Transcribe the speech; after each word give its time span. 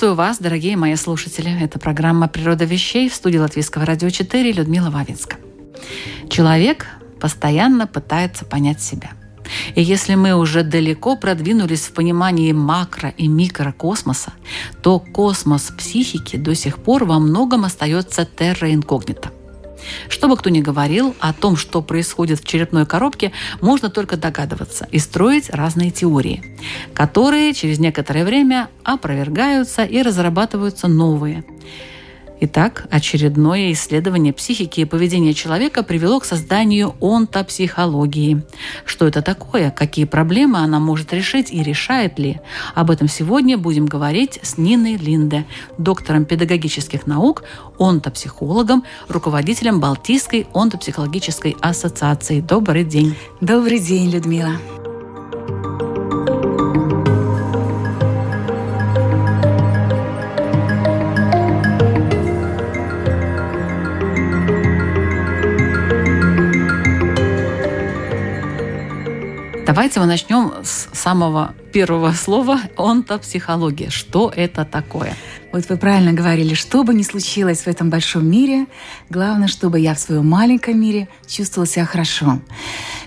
Приветствую 0.00 0.26
вас, 0.26 0.38
дорогие 0.38 0.78
мои 0.78 0.96
слушатели. 0.96 1.62
Это 1.62 1.78
программа 1.78 2.26
«Природа 2.26 2.64
вещей» 2.64 3.10
в 3.10 3.14
студии 3.14 3.36
Латвийского 3.36 3.84
радио 3.84 4.08
4 4.08 4.50
Людмила 4.50 4.88
Вавинска. 4.88 5.36
Человек 6.30 6.86
постоянно 7.20 7.86
пытается 7.86 8.46
понять 8.46 8.80
себя. 8.80 9.10
И 9.74 9.82
если 9.82 10.14
мы 10.14 10.32
уже 10.32 10.62
далеко 10.62 11.16
продвинулись 11.16 11.82
в 11.82 11.92
понимании 11.92 12.54
макро- 12.54 13.12
и 13.14 13.28
микрокосмоса, 13.28 14.32
то 14.82 15.00
космос 15.00 15.70
психики 15.76 16.36
до 16.36 16.54
сих 16.54 16.78
пор 16.78 17.04
во 17.04 17.18
многом 17.18 17.66
остается 17.66 18.24
терра 18.24 18.72
инкогнито. 18.72 19.30
Что 20.08 20.28
бы 20.28 20.36
кто 20.36 20.50
ни 20.50 20.60
говорил, 20.60 21.14
о 21.20 21.32
том, 21.32 21.56
что 21.56 21.82
происходит 21.82 22.40
в 22.40 22.46
черепной 22.46 22.86
коробке, 22.86 23.32
можно 23.60 23.90
только 23.90 24.16
догадываться 24.16 24.88
и 24.90 24.98
строить 24.98 25.50
разные 25.50 25.90
теории, 25.90 26.56
которые 26.94 27.54
через 27.54 27.78
некоторое 27.78 28.24
время 28.24 28.68
опровергаются 28.84 29.84
и 29.84 30.02
разрабатываются 30.02 30.88
новые. 30.88 31.44
Итак, 32.42 32.86
очередное 32.90 33.70
исследование 33.72 34.32
психики 34.32 34.80
и 34.80 34.84
поведения 34.86 35.34
человека 35.34 35.82
привело 35.82 36.20
к 36.20 36.24
созданию 36.24 36.94
онтопсихологии. 36.98 38.42
Что 38.86 39.06
это 39.06 39.20
такое, 39.20 39.70
какие 39.70 40.06
проблемы 40.06 40.58
она 40.58 40.78
может 40.78 41.12
решить 41.12 41.52
и 41.52 41.62
решает 41.62 42.18
ли? 42.18 42.40
Об 42.74 42.90
этом 42.90 43.08
сегодня 43.08 43.58
будем 43.58 43.84
говорить 43.84 44.40
с 44.42 44.56
Ниной 44.56 44.96
Линде, 44.96 45.44
доктором 45.76 46.24
педагогических 46.24 47.06
наук, 47.06 47.42
онтопсихологом, 47.78 48.84
руководителем 49.08 49.78
Балтийской 49.78 50.46
онтопсихологической 50.54 51.56
ассоциации. 51.60 52.40
Добрый 52.40 52.84
день. 52.84 53.16
Добрый 53.42 53.80
день, 53.80 54.10
Людмила. 54.10 54.52
Давайте 69.70 70.00
мы 70.00 70.06
начнем 70.06 70.52
с 70.64 70.88
самого 70.92 71.54
первого 71.72 72.10
слова 72.10 72.60
онтопсихология. 72.76 73.88
Что 73.88 74.32
это 74.34 74.64
такое? 74.64 75.14
Вот 75.52 75.68
вы 75.68 75.76
правильно 75.76 76.12
говорили, 76.12 76.54
что 76.54 76.82
бы 76.82 76.92
ни 76.92 77.04
случилось 77.04 77.60
в 77.60 77.66
этом 77.68 77.88
большом 77.88 78.28
мире, 78.28 78.66
главное, 79.10 79.46
чтобы 79.46 79.78
я 79.78 79.94
в 79.94 80.00
своем 80.00 80.28
маленьком 80.28 80.80
мире 80.80 81.08
чувствовала 81.28 81.68
себя 81.68 81.84
хорошо. 81.84 82.40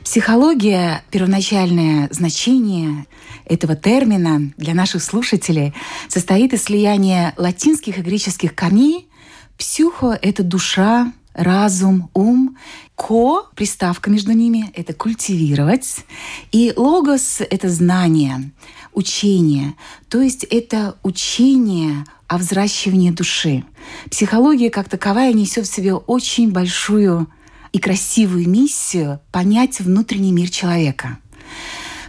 Психология, 0.05 1.03
первоначальное 1.11 2.07
значение 2.11 3.07
этого 3.43 3.75
термина 3.75 4.53
для 4.55 4.73
наших 4.73 5.03
слушателей 5.03 5.73
состоит 6.07 6.53
из 6.53 6.63
слияния 6.63 7.33
латинских 7.35 7.97
и 7.97 8.01
греческих 8.01 8.55
корней. 8.55 9.09
Псюхо— 9.57 10.17
это 10.21 10.43
душа, 10.43 11.11
разум, 11.33 12.09
ум. 12.13 12.57
Ко, 12.95 13.49
приставка 13.55 14.09
между 14.09 14.31
ними, 14.33 14.71
это 14.75 14.93
культивировать. 14.93 16.05
И 16.51 16.73
логос— 16.75 17.41
это 17.49 17.69
знание, 17.69 18.51
учение. 18.93 19.73
То 20.09 20.21
есть 20.21 20.43
это 20.43 20.95
учение 21.03 22.05
о 22.27 22.37
взращивании 22.37 23.11
души. 23.11 23.63
Психология 24.09 24.69
как 24.69 24.89
таковая 24.89 25.33
несет 25.33 25.65
в 25.67 25.73
себе 25.73 25.93
очень 25.93 26.51
большую 26.51 27.27
и 27.71 27.79
красивую 27.79 28.47
миссию 28.47 29.19
понять 29.31 29.79
внутренний 29.79 30.31
мир 30.31 30.49
человека. 30.49 31.17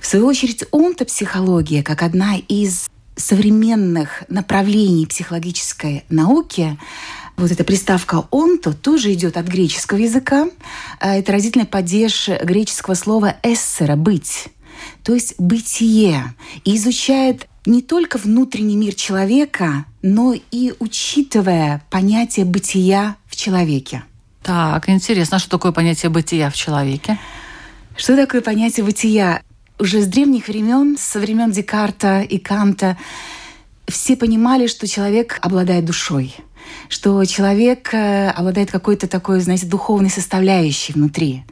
В 0.00 0.06
свою 0.06 0.26
очередь, 0.26 0.64
онтопсихология, 0.70 1.82
как 1.82 2.02
одна 2.02 2.36
из 2.36 2.90
современных 3.16 4.24
направлений 4.28 5.06
психологической 5.06 6.04
науки, 6.10 6.78
вот 7.36 7.50
эта 7.50 7.64
приставка 7.64 8.26
«онто» 8.30 8.72
тоже 8.72 9.12
идет 9.12 9.36
от 9.36 9.46
греческого 9.46 9.98
языка. 9.98 10.48
А, 11.00 11.16
это 11.16 11.32
родительный 11.32 11.66
падеж 11.66 12.28
греческого 12.42 12.94
слова 12.94 13.36
«эссера»— 13.42 13.96
«быть», 13.96 14.48
то 15.02 15.14
есть 15.14 15.34
«бытие». 15.38 16.34
И 16.64 16.76
изучает 16.76 17.48
не 17.66 17.82
только 17.82 18.18
внутренний 18.18 18.76
мир 18.76 18.94
человека, 18.94 19.86
но 20.02 20.34
и 20.50 20.74
учитывая 20.78 21.82
понятие 21.90 22.44
бытия 22.44 23.16
в 23.26 23.36
человеке. 23.36 24.04
Так, 24.42 24.88
интересно, 24.88 25.38
что 25.38 25.50
такое 25.50 25.72
понятие 25.72 26.10
бытия 26.10 26.50
в 26.50 26.54
человеке? 26.54 27.18
Что 27.96 28.16
такое 28.16 28.42
понятие 28.42 28.84
бытия? 28.84 29.42
Уже 29.78 30.02
с 30.02 30.06
древних 30.06 30.48
времен, 30.48 30.96
со 30.98 31.18
времен 31.18 31.50
Декарта 31.50 32.20
и 32.20 32.38
Канта, 32.38 32.96
все 33.88 34.16
понимали, 34.16 34.66
что 34.66 34.86
человек 34.86 35.38
обладает 35.42 35.84
душой– 35.84 36.34
что 36.88 37.24
человек 37.24 37.92
э, 37.92 38.30
обладает 38.30 38.70
какой-то 38.70 39.06
такой, 39.06 39.40
знаете, 39.40 39.66
духовной 39.66 40.10
составляющей 40.10 40.92
внутри. 40.92 41.44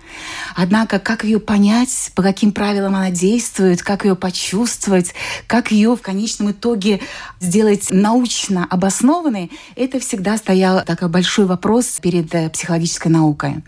Однако, 0.55 0.99
как 0.99 1.25
ее 1.25 1.41
понять, 1.41 2.13
по 2.15 2.23
каким 2.23 2.53
правилам 2.53 2.95
она 2.95 3.11
действует, 3.11 3.83
как 3.83 4.05
ее 4.05 4.17
почувствовать, 4.17 5.15
как 5.47 5.71
ее 5.71 5.97
в 5.97 6.03
конечном 6.03 6.51
итоге 6.51 7.01
сделать 7.41 7.89
научно 7.91 8.67
обоснованной, 8.69 9.51
это 9.77 10.01
всегда 10.01 10.37
стоял 10.37 10.85
такой 10.85 11.09
большой 11.09 11.47
вопрос 11.47 11.99
перед 12.01 12.35
э, 12.35 12.51
психологической 12.51 13.11
наукой. 13.11 13.63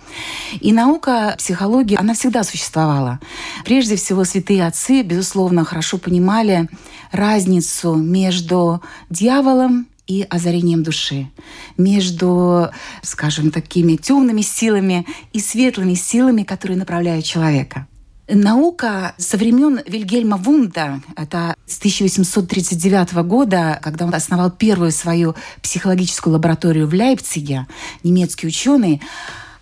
И 0.61 0.73
наука 0.73 1.35
психологии, 1.39 1.97
она 1.99 2.15
всегда 2.15 2.45
существовала. 2.45 3.21
Прежде 3.65 3.97
всего, 3.97 4.25
святые 4.25 4.67
отцы, 4.67 5.03
безусловно, 5.03 5.65
хорошо 5.65 5.99
понимали 5.99 6.69
разницу 7.13 7.95
между 7.95 8.83
дьяволом 9.11 9.87
и 10.07 10.27
озарением 10.29 10.83
души, 10.83 11.31
между, 11.77 12.69
скажем, 13.03 13.51
такими 13.51 13.97
темными 13.97 14.43
силами 14.43 15.07
и 15.33 15.41
светлыми 15.41 15.95
силами, 15.95 16.43
которые 16.43 16.79
направляют 16.79 17.25
человека. 17.25 17.87
Наука 18.27 19.15
со 19.19 19.37
времен 19.37 19.81
Вильгельма 19.87 20.39
Вунда, 20.39 21.03
это 21.15 21.55
с 21.67 21.79
1839 21.79 23.13
года, 23.27 23.79
когда 23.83 24.07
он 24.07 24.15
основал 24.15 24.51
первую 24.51 24.93
свою 24.93 25.35
психологическую 25.63 26.33
лабораторию 26.33 26.89
в 26.89 26.95
Лейпциге, 26.95 27.67
немецкий 28.03 28.47
ученый, 28.47 29.03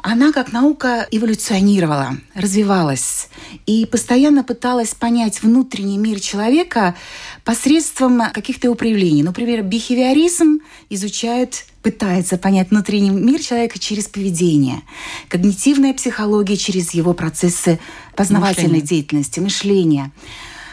она 0.02 0.32
как 0.32 0.52
наука 0.52 1.06
эволюционировала, 1.10 2.16
развивалась 2.34 3.28
и 3.66 3.86
постоянно 3.86 4.42
пыталась 4.42 4.94
понять 4.94 5.42
внутренний 5.42 5.96
мир 5.96 6.20
человека 6.20 6.96
посредством 7.44 8.20
каких-то 8.32 8.66
его 8.66 8.74
проявлений. 8.74 9.22
Например, 9.22 9.62
бихевиоризм 9.62 10.58
изучает 10.90 11.66
пытается 11.82 12.36
понять 12.36 12.70
внутренний 12.70 13.10
мир 13.10 13.40
человека 13.40 13.78
через 13.78 14.06
поведение, 14.08 14.82
когнитивная 15.28 15.94
психология 15.94 16.56
через 16.56 16.94
его 16.94 17.12
процессы 17.14 17.78
познавательной 18.16 18.80
мышления. 18.80 18.86
деятельности, 18.86 19.40
мышления. 19.40 20.12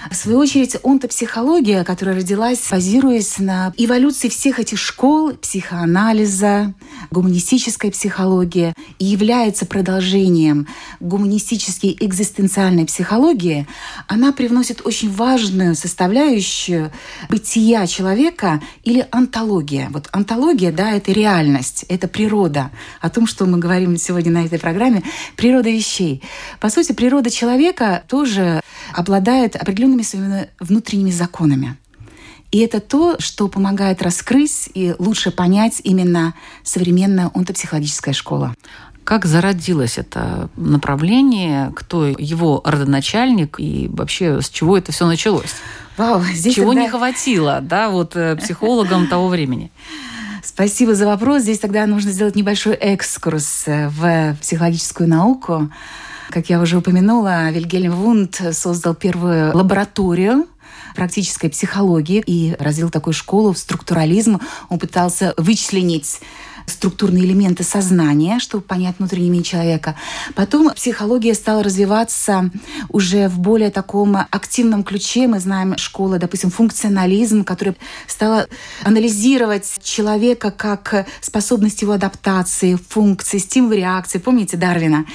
В 0.10 0.16
свою 0.16 0.40
очередь, 0.40 0.76
онтопсихология, 0.84 1.84
которая 1.84 2.16
родилась, 2.16 2.68
базируясь 2.72 3.38
на 3.38 3.72
эволюции 3.78 4.28
всех 4.28 4.60
этих 4.60 4.80
школ 4.80 5.34
психоанализа, 5.34 6.74
гуманистической 7.12 7.92
психологии, 7.92 8.74
и 8.98 9.06
является 9.06 9.68
продолжением 9.68 10.68
гуманистической 11.00 11.96
экзистенциальной 12.00 12.86
психологии, 12.86 13.68
она 14.08 14.32
привносит 14.32 14.82
очень 14.84 15.12
важную 15.12 15.76
составляющую 15.76 16.92
бытия 17.30 17.86
человека 17.86 18.62
или 18.84 19.08
антология. 19.12 19.90
Вот 19.92 20.08
антология, 20.12 20.72
да, 20.72 20.92
это 20.92 21.12
реальность, 21.12 21.86
это 21.88 22.08
природа. 22.08 22.72
О 23.00 23.12
том, 23.12 23.28
что 23.28 23.46
мы 23.46 23.60
говорим 23.60 23.96
сегодня 23.98 24.32
на 24.32 24.46
этой 24.46 24.58
программе, 24.58 25.04
природа 25.36 25.70
вещей. 25.70 26.24
По 26.60 26.70
сути, 26.70 26.94
природа 26.94 27.30
человека 27.30 28.04
тоже 28.08 28.62
обладает 28.94 29.56
определенными 30.00 30.04
своими 30.04 30.50
внутренними 30.60 31.12
законами. 31.12 31.78
И 32.52 32.60
это 32.60 32.80
то, 32.80 33.18
что 33.20 33.48
помогает 33.48 34.02
раскрыть 34.02 34.70
и 34.74 34.96
лучше 34.98 35.30
понять 35.32 35.82
именно 35.84 36.34
современная 36.64 37.30
онтопсихологическая 37.34 38.14
школа. 38.14 38.56
Как 39.04 39.26
зародилось 39.26 39.98
это 39.98 40.50
направление, 40.56 41.72
кто 41.76 42.08
его 42.08 42.62
родоначальник 42.64 43.60
и 43.60 43.88
вообще 43.92 44.42
с 44.42 44.50
чего 44.50 44.78
это 44.78 44.92
все 44.92 45.06
началось? 45.06 45.56
Вау, 45.98 46.24
здесь 46.24 46.56
Чего 46.56 46.74
тогда... 46.74 46.82
не 46.82 46.90
хватило, 46.90 47.60
да, 47.62 47.90
вот 47.90 48.16
э, 48.16 48.36
психологам 48.38 49.08
того 49.08 49.28
времени? 49.28 49.70
Спасибо 50.44 50.96
за 50.96 51.06
вопрос. 51.06 51.42
Здесь 51.42 51.60
тогда 51.60 51.86
нужно 51.86 52.12
сделать 52.12 52.36
небольшой 52.36 52.74
экскурс 52.74 53.64
э, 53.66 53.90
в 53.90 54.38
психологическую 54.40 55.10
науку. 55.10 55.70
Как 56.30 56.48
я 56.50 56.62
уже 56.62 56.78
упомянула, 56.78 57.50
Вильгельм 57.50 57.92
Вунд 57.92 58.40
создал 58.52 58.94
первую 58.94 59.56
лабораторию 59.56 60.46
практической 60.96 61.50
психологии 61.50 62.24
и 62.26 62.56
развил 62.60 62.92
такую 62.92 63.14
школу 63.16 63.52
в 63.52 63.58
структурализм. 63.58 64.40
Он 64.70 64.78
пытался 64.78 65.34
вычленить 65.38 66.20
структурные 66.70 67.26
элементы 67.26 67.64
сознания, 67.64 68.40
чтобы 68.40 68.64
понять 68.64 68.96
внутренний 69.00 69.30
мир 69.30 69.44
человека. 69.44 69.96
Потом 70.36 70.70
психология 70.72 71.34
стала 71.34 71.64
развиваться 71.64 72.52
уже 72.90 73.28
в 73.28 73.40
более 73.40 73.72
таком 73.72 74.16
активном 74.16 74.84
ключе. 74.84 75.28
Мы 75.28 75.40
знаем 75.40 75.78
школа, 75.78 76.20
допустим, 76.20 76.52
функционализм, 76.52 77.44
которая 77.44 77.76
стала 78.08 78.48
анализировать 78.84 79.80
человека 79.84 80.52
как 80.52 81.06
способность 81.22 81.82
его 81.82 81.94
адаптации, 81.94 82.76
функции, 82.76 83.38
стимул 83.38 83.72
реакции. 83.72 84.20
Помните 84.20 84.58
Дарвина? 84.58 85.06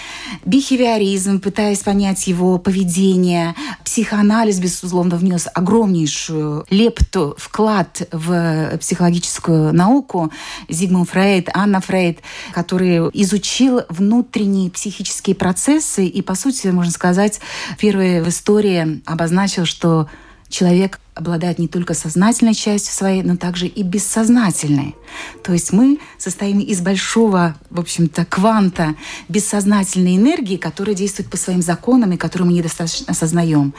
Бихевиоризм, 0.45 1.41
пытаясь 1.41 1.81
понять 1.81 2.27
его 2.27 2.59
поведение. 2.59 3.55
Психоанализ, 3.85 4.59
безусловно, 4.59 5.17
внес 5.17 5.49
огромнейшую 5.53 6.67
лепту, 6.71 7.35
вклад 7.39 8.09
в 8.13 8.79
психологическую 8.79 9.73
науку. 9.73 10.33
Зигмунд 10.69 11.11
Фрейд 11.11 11.44
Фрейд, 11.45 11.51
Анна 11.55 11.81
Фрейд, 11.81 12.19
который 12.53 13.11
изучил 13.13 13.83
внутренние 13.89 14.71
психические 14.71 15.37
процессы 15.37 16.07
и, 16.07 16.23
по 16.23 16.35
сути, 16.35 16.69
можно 16.69 16.93
сказать, 16.93 17.41
впервые 17.73 18.23
в 18.23 18.29
истории 18.29 19.03
обозначил, 19.07 19.65
что 19.65 20.09
человек 20.49 21.01
обладает 21.15 21.59
не 21.59 21.69
только 21.69 21.95
сознательной 21.95 22.55
частью 22.55 22.93
своей, 22.93 23.23
но 23.23 23.37
также 23.37 23.67
и 23.67 23.83
бессознательной. 23.83 24.95
То 25.43 25.53
есть 25.53 25.73
мы 25.73 25.99
состоим 26.19 26.61
из 26.61 26.81
большого, 26.81 27.57
в 27.71 27.81
общем-то, 27.81 28.25
кванта 28.25 28.95
бессознательной 29.29 30.17
энергии, 30.17 30.57
которая 30.57 30.95
действует 30.95 31.31
по 31.31 31.37
своим 31.37 31.63
законам 31.63 32.13
и 32.13 32.17
которую 32.17 32.51
мы 32.51 32.57
недостаточно 32.57 33.07
осознаем. 33.09 33.75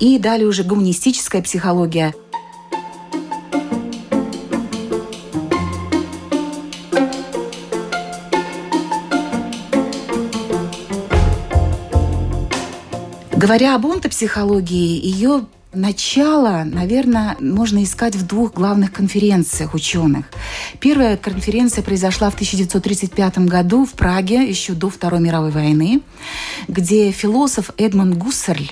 И 0.00 0.18
далее 0.18 0.46
уже 0.46 0.64
гуманистическая 0.64 1.42
психология– 1.42 2.14
Говоря 13.42 13.74
об 13.74 13.86
онтопсихологии, 13.86 15.04
ее 15.04 15.46
Начало, 15.74 16.64
наверное, 16.66 17.34
можно 17.40 17.82
искать 17.82 18.14
в 18.14 18.26
двух 18.26 18.52
главных 18.52 18.92
конференциях 18.92 19.72
ученых. 19.72 20.26
Первая 20.80 21.16
конференция 21.16 21.82
произошла 21.82 22.28
в 22.28 22.34
1935 22.34 23.38
году 23.38 23.86
в 23.86 23.92
Праге, 23.92 24.46
еще 24.46 24.74
до 24.74 24.90
Второй 24.90 25.20
мировой 25.20 25.50
войны, 25.50 26.02
где 26.68 27.10
философ 27.10 27.70
Эдмонд 27.78 28.18
Гуссерль 28.18 28.70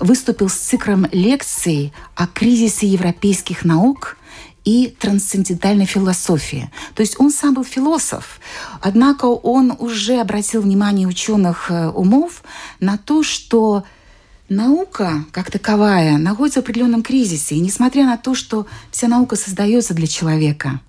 выступил 0.00 0.48
с 0.48 0.54
циклом 0.54 1.06
лекций 1.12 1.92
о 2.14 2.26
кризисе 2.26 2.86
европейских 2.86 3.66
наук 3.66 4.16
и 4.66 4.94
трансцендентальной 4.98 5.86
философии. 5.86 6.70
То 6.94 7.00
есть 7.00 7.18
он 7.18 7.30
сам 7.30 7.54
был 7.54 7.64
философ, 7.64 8.40
однако 8.82 9.26
он 9.26 9.74
уже 9.78 10.20
обратил 10.20 10.60
внимание 10.60 11.06
ученых 11.06 11.70
э, 11.70 11.88
умов 11.88 12.42
на 12.80 12.98
то, 12.98 13.22
что 13.22 13.84
наука 14.48 15.24
как 15.30 15.50
таковая 15.52 16.18
находится 16.18 16.60
в 16.60 16.64
определенном 16.64 17.02
кризисе. 17.02 17.54
И 17.54 17.60
несмотря 17.60 18.04
на 18.04 18.16
то, 18.16 18.34
что 18.34 18.66
вся 18.90 19.06
наука 19.06 19.36
создается 19.36 19.94
для 19.94 20.08
человека, 20.08 20.80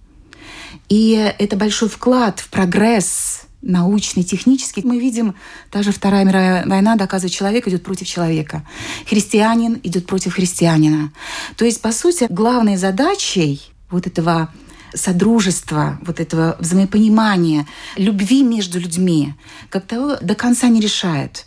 и 0.90 1.34
это 1.38 1.56
большой 1.56 1.88
вклад 1.88 2.40
в 2.40 2.50
прогресс 2.50 3.47
научный, 3.68 4.24
технический. 4.24 4.82
Мы 4.84 5.00
видим, 5.00 5.36
даже 5.72 5.92
Вторая 5.92 6.26
мировая 6.26 6.66
война 6.66 6.96
доказывает, 6.96 7.34
человек 7.34 7.68
идет 7.68 7.84
против 7.84 8.08
человека. 8.08 8.66
Христианин 9.08 9.80
идет 9.84 10.08
против 10.08 10.34
христианина. 10.34 11.12
То 11.58 11.66
есть, 11.66 11.82
по 11.82 11.92
сути, 11.92 12.28
главной 12.30 12.78
задачей 12.78 13.62
вот 13.90 14.08
этого 14.08 14.50
содружества, 14.94 16.00
вот 16.02 16.20
этого 16.20 16.56
взаимопонимания, 16.60 17.68
любви 17.98 18.44
между 18.44 18.80
людьми, 18.80 19.34
как 19.70 19.86
того 19.86 20.18
до 20.22 20.34
конца 20.34 20.70
не 20.70 20.80
решает. 20.80 21.46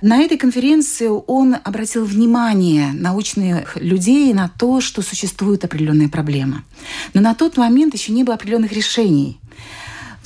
На 0.00 0.18
этой 0.18 0.36
конференции 0.36 1.06
он 1.06 1.54
обратил 1.62 2.04
внимание 2.04 2.92
научных 2.92 3.76
людей 3.76 4.34
на 4.34 4.48
то, 4.48 4.80
что 4.80 5.00
существуют 5.00 5.64
определенные 5.64 6.08
проблемы. 6.08 6.64
Но 7.14 7.20
на 7.20 7.36
тот 7.36 7.56
момент 7.56 7.94
еще 7.94 8.12
не 8.12 8.24
было 8.24 8.34
определенных 8.34 8.72
решений. 8.72 9.38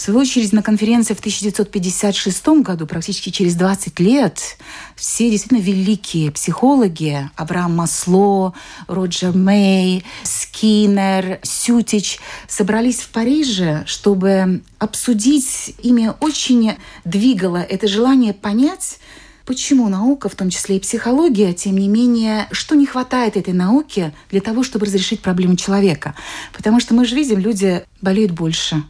Свою 0.07 0.21
очередь, 0.21 0.53
на 0.53 0.63
конференции 0.63 1.15
в 1.15 1.19
1956 1.19 2.47
году, 2.63 2.87
практически 2.87 3.31
через 3.31 3.57
20 3.57 3.99
лет, 3.99 4.57
все 4.95 5.29
действительно 5.29 5.59
великие 5.59 6.31
психологи, 6.31 7.29
Абрам 7.35 7.75
Масло, 7.75 8.55
Роджер 8.87 9.37
Мэй, 9.37 10.05
Скиннер, 10.23 11.41
Сютич, 11.43 12.21
собрались 12.47 13.01
в 13.01 13.09
Париже, 13.09 13.83
чтобы 13.87 14.63
обсудить, 14.79 15.75
ими 15.83 16.13
очень 16.21 16.75
двигало 17.05 17.57
это 17.57 17.89
желание 17.89 18.33
понять, 18.33 19.01
Почему 19.45 19.89
наука, 19.89 20.29
в 20.29 20.35
том 20.35 20.51
числе 20.51 20.77
и 20.77 20.81
психология, 20.81 21.53
тем 21.53 21.79
не 21.79 21.87
менее, 21.87 22.49
что 22.51 22.75
не 22.75 22.85
хватает 22.85 23.37
этой 23.37 23.55
науке 23.55 24.13
для 24.29 24.41
того, 24.41 24.65
чтобы 24.65 24.87
разрешить 24.87 25.21
проблему 25.21 25.55
человека? 25.55 26.17
Потому 26.53 26.81
что 26.81 26.95
мы 26.95 27.05
же 27.05 27.15
видим, 27.15 27.39
люди 27.39 27.85
болеют 28.01 28.33
больше, 28.33 28.83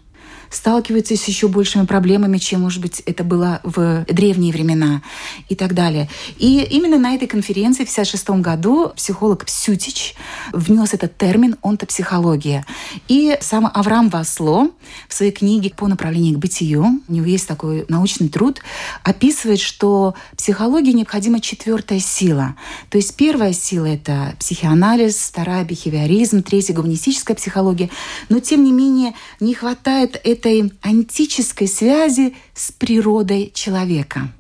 сталкиваются 0.51 1.17
с 1.17 1.25
еще 1.25 1.49
большими 1.49 1.87
проблемами, 1.87 2.39
чем, 2.39 2.63
может 2.63 2.81
быть, 2.81 3.01
это 3.01 3.25
было 3.25 3.61
в 3.63 4.05
древние 4.09 4.53
времена 4.53 5.03
и 5.49 5.55
так 5.55 5.75
далее. 5.75 6.09
И 6.39 6.67
именно 6.71 6.99
на 6.99 7.15
этой 7.15 7.29
конференции 7.29 7.85
в 7.85 7.91
1956 7.91 8.43
году 8.43 8.93
психолог 8.97 9.45
Псютич 9.45 10.15
внес 10.53 10.95
этот 10.95 11.17
термин 11.17 11.57
онтопсихология. 11.63 12.65
И 13.09 13.37
сам 13.41 13.71
Авраам 13.73 14.09
Васло 14.09 14.71
в 15.09 15.15
своей 15.15 15.33
книге 15.33 15.73
по 15.77 15.89
направлению 15.89 16.35
к 16.37 16.39
бытию, 16.39 17.01
у 17.07 17.13
него 17.13 17.27
есть 17.27 17.47
такой 17.47 17.85
научный 17.89 18.29
труд, 18.29 18.61
описывает, 19.03 19.61
что 19.61 20.15
психологии 20.37 20.93
необходима 20.93 21.41
четвертая 21.41 22.01
сила. 22.01 22.57
То 22.91 22.99
есть 22.99 23.15
первая 23.17 23.53
сила— 23.53 23.87
это 23.87 24.35
психоанализ, 24.39 25.17
вторая— 25.17 25.65
бихевиоризм, 25.67 26.43
третья— 26.43 26.75
гуманистическая 26.75 27.37
психология. 27.37 27.91
Но, 28.29 28.41
тем 28.41 28.65
не 28.65 28.73
менее, 28.73 29.15
не 29.41 29.55
хватает 29.55 30.21
этой 30.37 30.73
антической 30.83 31.67
связи 31.67 32.35
с 32.55 32.73
природой 32.73 33.51
человека. 33.55 34.33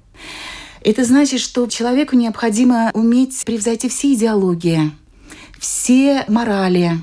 Это 0.83 1.05
значит, 1.05 1.41
что 1.41 1.67
человеку 1.67 2.15
необходимо 2.15 2.91
уметь 2.95 3.45
превзойти 3.45 3.89
все 3.89 4.15
идеологии, 4.15 4.93
все 5.59 6.25
морали 6.29 6.99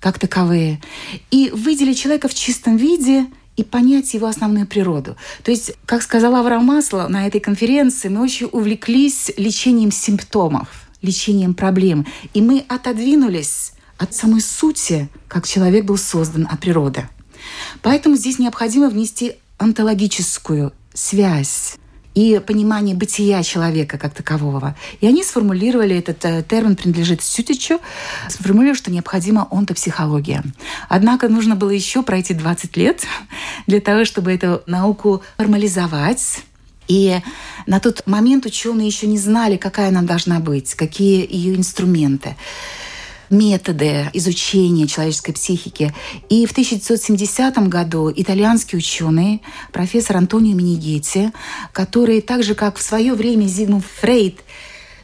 как 0.00 0.18
таковые, 0.18 0.80
и 1.30 1.50
выделить 1.50 2.00
человека 2.00 2.28
в 2.28 2.34
чистом 2.34 2.76
виде 2.76 3.26
и 3.56 3.64
понять 3.64 4.14
его 4.14 4.26
основную 4.26 4.66
природу. 4.66 5.16
То 5.42 5.50
есть, 5.50 5.72
как 5.86 6.02
сказала 6.02 6.40
Авраам 6.40 6.64
Масло 6.64 7.08
на 7.08 7.26
этой 7.26 7.40
конференции, 7.40 8.08
мы 8.08 8.22
очень 8.22 8.48
увлеклись 8.50 9.32
лечением 9.36 9.90
симптомов, 9.90 10.68
лечением 11.02 11.54
проблем. 11.54 12.06
И 12.34 12.40
мы 12.40 12.64
отодвинулись 12.68 13.72
от 13.98 14.14
самой 14.14 14.40
сути, 14.40 15.08
как 15.26 15.46
человек 15.46 15.84
был 15.84 15.98
создан 15.98 16.46
от 16.50 16.60
природы. 16.60 17.08
Поэтому 17.82 18.16
здесь 18.16 18.38
необходимо 18.38 18.88
внести 18.88 19.34
онтологическую 19.58 20.72
связь 20.94 21.76
и 22.14 22.40
понимание 22.44 22.96
бытия 22.96 23.44
человека 23.44 23.96
как 23.96 24.12
такового. 24.12 24.76
И 25.00 25.06
они 25.06 25.22
сформулировали, 25.22 25.96
этот 25.96 26.24
э, 26.24 26.42
термин 26.42 26.74
принадлежит 26.74 27.22
Сютичу, 27.22 27.78
сформулировали, 28.28 28.76
что 28.76 28.90
необходима 28.90 29.46
онтопсихология. 29.52 30.42
Однако 30.88 31.28
нужно 31.28 31.54
было 31.54 31.70
еще 31.70 32.02
пройти 32.02 32.34
20 32.34 32.76
лет 32.76 33.04
для 33.68 33.80
того, 33.80 34.04
чтобы 34.04 34.32
эту 34.32 34.62
науку 34.66 35.22
формализовать, 35.36 36.40
и 36.88 37.20
на 37.66 37.78
тот 37.78 38.04
момент 38.06 38.46
ученые 38.46 38.88
еще 38.88 39.06
не 39.06 39.18
знали, 39.18 39.56
какая 39.56 39.90
она 39.90 40.02
должна 40.02 40.40
быть, 40.40 40.74
какие 40.74 41.24
ее 41.30 41.54
инструменты 41.54 42.34
методы 43.30 44.10
изучения 44.12 44.86
человеческой 44.86 45.32
психики. 45.32 45.94
И 46.28 46.46
в 46.46 46.52
1970 46.52 47.58
году 47.68 48.12
итальянский 48.14 48.78
ученый, 48.78 49.42
профессор 49.72 50.16
Антонио 50.16 50.54
Минигетти, 50.54 51.30
который 51.72 52.20
так 52.20 52.42
же, 52.42 52.54
как 52.54 52.76
в 52.76 52.82
свое 52.82 53.14
время 53.14 53.46
Зигмунд 53.46 53.84
Фрейд, 54.00 54.40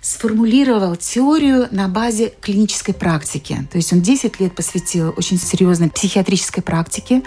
сформулировал 0.01 0.97
теорию 0.97 1.67
на 1.71 1.89
базе 1.89 2.35
клинической 2.43 2.93
практики. 2.93 3.67
То 3.73 3.79
есть 3.79 3.91
он 3.93 4.03
10 4.03 4.39
лет 4.39 4.55
посвятил 4.55 5.15
очень 5.17 5.39
серьезной 5.39 5.89
психиатрической 5.89 6.63
практике, 6.63 7.23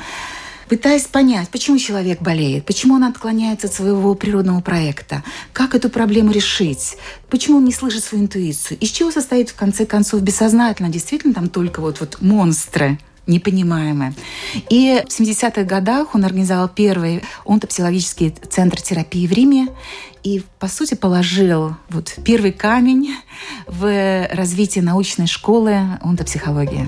пытаясь 0.70 1.06
понять, 1.06 1.50
почему 1.50 1.78
человек 1.78 2.22
болеет, 2.22 2.66
почему 2.66 2.96
он 2.96 3.04
отклоняется 3.04 3.68
от 3.68 3.74
своего 3.74 4.14
природного 4.16 4.62
проекта, 4.62 5.24
как 5.54 5.76
эту 5.76 5.90
проблему 5.90 6.32
решить, 6.32 6.98
почему 7.30 7.58
он 7.58 7.66
не 7.66 7.74
слышит 7.74 8.04
свою 8.04 8.24
интуицию, 8.24 8.78
из 8.80 8.90
чего 8.90 9.12
состоит 9.12 9.50
в 9.50 9.56
конце 9.56 9.86
концов 9.86 10.22
бессознательно, 10.22 10.90
действительно 10.90 11.34
там 11.34 11.50
только 11.50 11.82
вот, 11.82 12.00
вот 12.00 12.22
монстры, 12.22 13.00
непонимаемые. 13.28 14.14
И 14.70 15.04
в 15.08 15.20
70-х 15.20 15.64
годах 15.64 16.16
он 16.16 16.26
организовал 16.26 16.70
первый 16.70 17.24
онтопсихологический 17.46 18.34
центр 18.50 18.82
терапии 18.82 19.28
в 19.28 19.34
Риме 19.34 19.68
и, 20.24 20.44
по 20.60 20.68
сути, 20.68 20.96
положил 20.96 21.76
вот 21.90 22.16
первый 22.24 22.52
камень 22.52 23.16
в 23.68 24.28
развитии 24.32 24.80
научной 24.80 25.28
школы 25.28 25.78
онтопсихологии. 26.02 26.88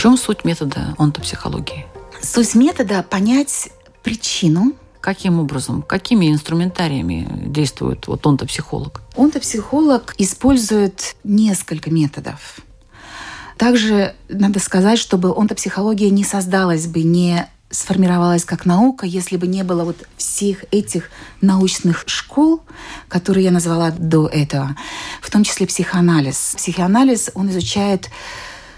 чем 0.00 0.16
суть 0.16 0.46
метода 0.46 0.94
онтопсихологии? 0.96 1.84
Суть 2.22 2.54
метода– 2.54 3.02
понять 3.10 3.68
причину, 4.02 4.72
Каким 5.02 5.40
образом, 5.40 5.80
какими 5.80 6.30
инструментариями 6.30 7.26
действует 7.46 8.06
вот 8.06 8.26
онтопсихолог? 8.26 9.00
Онтопсихолог 9.16 10.14
использует 10.18 11.16
несколько 11.24 11.90
методов. 11.90 12.60
Также 13.56 14.14
надо 14.28 14.60
сказать, 14.60 14.98
чтобы 14.98 15.34
онтопсихология 15.34 16.10
не 16.10 16.22
создалась 16.22 16.86
бы, 16.86 17.02
не 17.02 17.48
сформировалась 17.70 18.44
как 18.44 18.66
наука, 18.66 19.06
если 19.06 19.38
бы 19.38 19.46
не 19.46 19.64
было 19.64 19.84
вот 19.84 19.96
всех 20.18 20.64
этих 20.70 21.10
научных 21.40 22.04
школ, 22.06 22.62
которые 23.08 23.44
я 23.44 23.50
назвала 23.50 23.90
до 23.90 24.26
этого, 24.26 24.76
в 25.22 25.30
том 25.30 25.44
числе 25.44 25.66
психоанализ. 25.66 26.54
Психоанализ, 26.56 27.30
он 27.32 27.48
изучает 27.48 28.10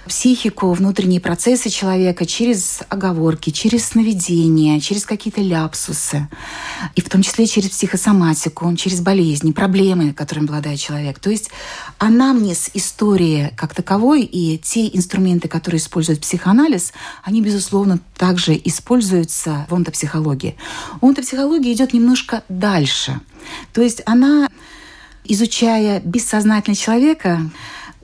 психику, 0.06 0.72
внутренние 0.72 1.20
процессы 1.20 1.70
человека 1.70 2.26
через 2.26 2.80
оговорки, 2.88 3.50
через 3.50 3.86
сновидения, 3.86 4.80
через 4.80 5.06
какие-то 5.06 5.40
ляпсусы, 5.40 6.28
и 6.94 7.00
в 7.00 7.08
том 7.08 7.22
числе 7.22 7.46
через 7.46 7.70
психосоматику, 7.70 8.74
через 8.76 9.00
болезни, 9.00 9.52
проблемы, 9.52 10.12
которыми 10.12 10.46
обладает 10.46 10.80
человек. 10.80 11.18
То 11.18 11.30
есть 11.30 11.50
анамнез 11.98 12.70
истории 12.74 13.52
как 13.56 13.74
таковой 13.74 14.22
и 14.22 14.58
те 14.58 14.88
инструменты, 14.88 15.48
которые 15.48 15.78
использует 15.78 16.20
психоанализ, 16.20 16.92
они, 17.22 17.40
безусловно, 17.40 17.98
также 18.16 18.60
используются 18.64 19.66
в 19.68 19.74
онтопсихологии. 19.74 20.56
Онтопсихология 21.00 21.72
идет 21.72 21.92
немножко 21.92 22.42
дальше. 22.48 23.20
То 23.72 23.82
есть 23.82 24.02
она, 24.06 24.48
изучая 25.24 26.00
бессознательно 26.00 26.76
человека, 26.76 27.50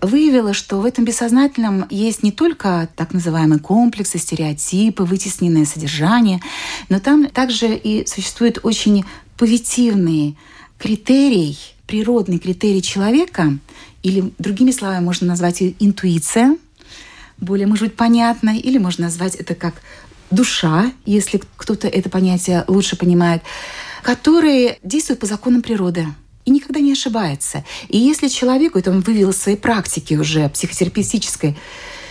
выявила, 0.00 0.52
что 0.52 0.80
в 0.80 0.84
этом 0.84 1.04
бессознательном 1.04 1.86
есть 1.90 2.22
не 2.22 2.32
только 2.32 2.88
так 2.96 3.12
называемые 3.12 3.58
комплексы, 3.58 4.18
стереотипы, 4.18 5.04
вытесненное 5.04 5.64
содержание, 5.64 6.40
но 6.88 7.00
там 7.00 7.26
также 7.26 7.74
и 7.74 8.06
существует 8.06 8.60
очень 8.62 9.04
позитивный 9.36 10.36
критерий, 10.78 11.58
природный 11.86 12.38
критерий 12.38 12.82
человека, 12.82 13.58
или 14.02 14.32
другими 14.38 14.70
словами 14.70 15.04
можно 15.04 15.26
назвать 15.26 15.60
ее 15.60 15.74
интуиция, 15.80 16.56
более, 17.38 17.66
может 17.66 17.84
быть, 17.84 17.96
понятно, 17.96 18.56
или 18.56 18.78
можно 18.78 19.04
назвать 19.04 19.34
это 19.34 19.54
как 19.54 19.74
душа, 20.30 20.92
если 21.04 21.40
кто-то 21.56 21.88
это 21.88 22.10
понятие 22.10 22.64
лучше 22.68 22.96
понимает, 22.96 23.42
которые 24.02 24.78
действуют 24.82 25.20
по 25.20 25.26
законам 25.26 25.62
природы 25.62 26.06
и 26.48 26.50
никогда 26.50 26.80
не 26.80 26.92
ошибается. 26.92 27.62
И 27.88 27.98
если 27.98 28.28
человеку, 28.28 28.78
это 28.78 28.90
он 28.90 29.00
вывел 29.00 29.30
из 29.30 29.36
своей 29.36 29.58
практики 29.58 30.14
уже 30.14 30.48
психотерапевтической, 30.48 31.58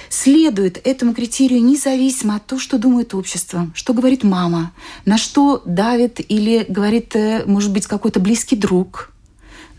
следует 0.09 0.79
этому 0.85 1.15
критерию 1.15 1.63
независимо 1.63 2.35
от 2.35 2.45
того, 2.45 2.61
что 2.61 2.77
думает 2.77 3.15
общество, 3.15 3.71
что 3.73 3.93
говорит 3.93 4.23
мама, 4.23 4.73
на 5.05 5.17
что 5.17 5.63
давит 5.65 6.21
или 6.29 6.65
говорит, 6.69 7.15
э, 7.15 7.45
может 7.47 7.73
быть, 7.73 7.87
какой-то 7.87 8.19
близкий 8.19 8.55
друг. 8.55 9.11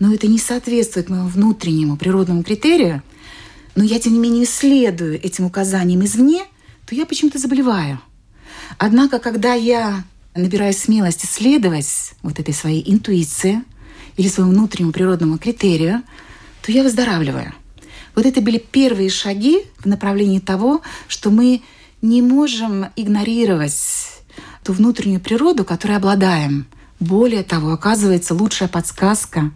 Но 0.01 0.13
это 0.13 0.27
не 0.27 0.39
соответствует 0.39 1.09
моему 1.09 1.29
внутреннему 1.29 1.97
природному 1.97 2.43
критерию, 2.43 3.05
но 3.77 3.85
я, 3.85 4.01
тем 4.01 4.13
не 4.13 4.19
менее, 4.19 4.45
следую 4.45 5.25
этим 5.25 5.45
указаниям 5.45 6.05
извне, 6.05 6.43
то 6.85 6.97
я 6.97 7.07
почему-то 7.07 7.39
заболеваю. 7.39 8.01
Однако, 8.77 9.21
когда 9.21 9.55
я 9.55 10.05
набираю 10.35 10.73
смелость 10.73 11.25
исследовать 11.25 12.15
вот 12.23 12.41
этой 12.41 12.53
своей 12.53 12.83
интуиции– 12.93 13.63
или 14.19 14.29
своему 14.29 14.53
внутреннему 14.53 14.93
природному 14.93 15.39
критерию, 15.39 16.03
то 16.61 16.71
я 16.71 16.83
выздоравливаю. 16.83 17.55
Вот 18.15 18.27
это 18.27 18.43
были 18.43 18.59
первые 18.59 19.09
шаги 19.09 19.63
в 19.79 19.87
направлении 19.87 20.41
того, 20.41 20.83
что 21.07 21.31
мы 21.31 21.63
не 22.03 22.21
можем 22.21 22.87
игнорировать 22.97 24.21
ту 24.65 24.73
внутреннюю 24.73 25.21
природу, 25.21 25.65
которой 25.65 25.97
обладаем. 25.97 26.67
Более 27.01 27.45
того, 27.45 27.73
оказывается, 27.73 28.35
лучшая 28.35 28.69
подсказка 28.69 29.53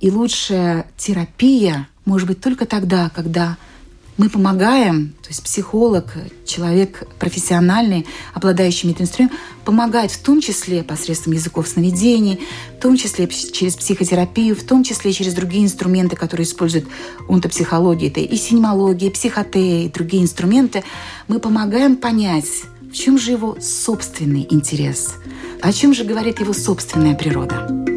и 0.00 0.10
лучшая 0.10 0.86
терапия 0.96 1.86
может 2.06 2.26
быть 2.26 2.40
только 2.40 2.64
тогда, 2.64 3.10
когда 3.10 3.58
мы 4.16 4.28
помогаем, 4.28 5.14
то 5.22 5.28
есть 5.28 5.42
психолог, 5.42 6.14
человек 6.46 7.02
профессиональный, 7.18 8.06
обладающий 8.32 8.90
этим 8.90 9.02
инструментом, 9.02 9.38
помогает 9.64 10.10
в 10.12 10.22
том 10.22 10.40
числе 10.40 10.84
посредством 10.84 11.32
языков 11.32 11.66
сновидений, 11.66 12.40
в 12.78 12.82
том 12.82 12.96
числе 12.96 13.26
через 13.26 13.74
психотерапию, 13.74 14.54
в 14.54 14.62
том 14.62 14.84
числе 14.84 15.12
через 15.12 15.34
другие 15.34 15.64
инструменты, 15.64 16.16
которые 16.16 16.46
используют 16.46 16.86
онтопсихология, 17.28 18.08
это 18.08 18.20
и 18.20 18.36
синемология, 18.36 19.08
и 19.08 19.12
психотея, 19.12 19.86
и 19.86 19.90
другие 19.90 20.22
инструменты. 20.22 20.84
Мы 21.26 21.40
помогаем 21.40 21.96
понять, 21.96 22.62
в 22.82 22.92
чем 22.92 23.18
же 23.18 23.32
его 23.32 23.56
собственный 23.60 24.46
интерес, 24.48 25.14
о 25.60 25.72
чем 25.72 25.92
же 25.94 26.04
говорит 26.04 26.40
его 26.40 26.52
собственная 26.52 27.14
природа. 27.14 27.93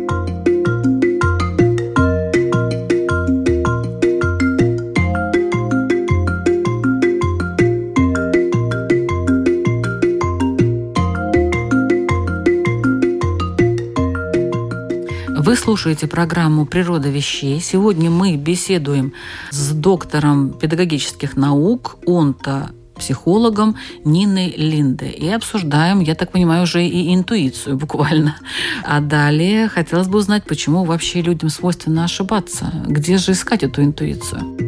Слушаете 15.68 16.08
программу 16.08 16.66
«Природа 16.66 17.10
вещей». 17.10 17.60
Сегодня 17.60 18.10
мы 18.10 18.38
беседуем 18.38 19.12
с 19.52 19.74
доктором 19.74 20.54
педагогических 20.54 21.36
наук, 21.36 21.98
он-то 22.06 22.70
психологом 22.98 23.76
Ниной 24.06 24.54
Линде. 24.56 25.10
И 25.10 25.28
обсуждаем, 25.28 26.00
я 26.00 26.16
так 26.16 26.32
понимаю, 26.32 26.64
уже 26.64 26.86
и 26.86 27.14
интуицию 27.14 27.76
буквально. 27.76 28.38
А 28.86 29.02
далее 29.02 29.68
хотелось 29.68 30.08
бы 30.08 30.20
узнать, 30.20 30.46
почему 30.46 30.86
вообще 30.86 31.22
людям 31.22 31.50
свойственно 31.50 32.06
ошибаться. 32.06 32.72
Где 32.88 33.18
же 33.18 33.34
искать 33.34 33.64
эту 33.64 33.84
интуицию? 33.84 34.67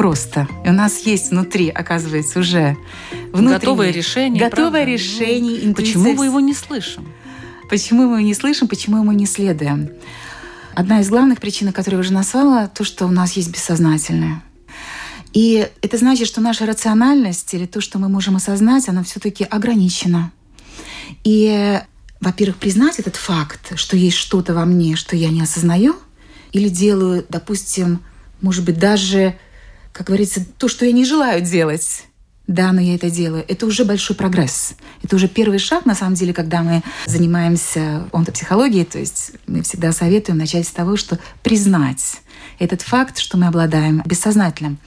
Просто. 0.00 0.48
И 0.64 0.68
у 0.70 0.72
нас 0.72 1.00
есть 1.00 1.30
внутри, 1.30 1.68
оказывается, 1.68 2.38
уже 2.38 2.76
готовое 3.34 3.90
решение. 3.90 4.42
Готовое 4.42 4.70
правда? 4.70 4.92
решение. 4.92 5.60
Ну, 5.62 5.74
почему 5.74 6.14
мы 6.14 6.24
его 6.24 6.40
не 6.40 6.54
слышим? 6.54 7.06
Почему 7.68 8.06
мы 8.08 8.16
его 8.16 8.26
не 8.26 8.32
слышим, 8.32 8.66
почему 8.66 9.04
мы 9.04 9.14
не 9.14 9.26
следуем? 9.26 9.90
Одна 10.74 11.00
из 11.00 11.10
главных 11.10 11.38
причин, 11.38 11.70
которую 11.72 11.98
я 11.98 12.00
уже 12.00 12.14
назвала, 12.14 12.66
то, 12.68 12.82
что 12.82 13.04
у 13.04 13.10
нас 13.10 13.32
есть 13.32 13.50
бессознательное. 13.50 14.42
И 15.34 15.68
это 15.82 15.98
значит, 15.98 16.26
что 16.26 16.40
наша 16.40 16.64
рациональность 16.64 17.52
или 17.52 17.66
то, 17.66 17.82
что 17.82 17.98
мы 17.98 18.08
можем 18.08 18.36
осознать, 18.36 18.88
она 18.88 19.02
все-таки 19.02 19.44
ограничена. 19.44 20.32
И, 21.24 21.78
во-первых, 22.20 22.56
признать 22.56 22.98
этот 22.98 23.16
факт, 23.16 23.72
что 23.76 23.98
есть 23.98 24.16
что-то 24.16 24.54
во 24.54 24.64
мне, 24.64 24.96
что 24.96 25.14
я 25.14 25.28
не 25.28 25.42
осознаю– 25.42 25.94
или 26.52 26.68
делаю, 26.68 27.24
допустим, 27.28 28.00
может 28.40 28.64
быть, 28.64 28.78
даже, 28.78 29.36
как 29.92 30.06
говорится, 30.06 30.44
то, 30.58 30.68
что 30.68 30.86
я 30.86 30.92
не 30.92 31.04
желаю 31.04 31.42
делать. 31.42 32.04
Да, 32.46 32.72
но 32.72 32.80
я 32.80 32.96
это 32.96 33.10
делаю. 33.10 33.44
Это 33.46 33.64
уже 33.64 33.84
большой 33.84 34.16
прогресс. 34.16 34.74
Это 35.04 35.14
уже 35.14 35.28
первый 35.28 35.60
шаг, 35.60 35.86
на 35.86 35.94
самом 35.94 36.14
деле, 36.14 36.34
когда 36.34 36.62
мы 36.62 36.82
занимаемся 37.06 38.08
онтопсихологией. 38.12 38.84
То 38.84 38.98
есть 38.98 39.32
мы 39.46 39.62
всегда 39.62 39.92
советуем 39.92 40.38
начать 40.38 40.66
с 40.66 40.72
того, 40.72 40.96
что 40.96 41.20
признать 41.44 42.20
этот 42.58 42.82
факт, 42.82 43.18
что 43.18 43.38
мы 43.38 43.46
обладаем 43.46 44.02
бессознательным. 44.04 44.78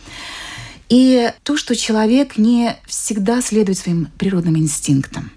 И 0.90 1.32
то, 1.44 1.56
что 1.56 1.74
человек 1.74 2.38
не 2.38 2.76
всегда 2.86 3.42
следует 3.42 3.78
своим 3.78 4.10
природным 4.18 4.58
инстинктам. 4.58 5.32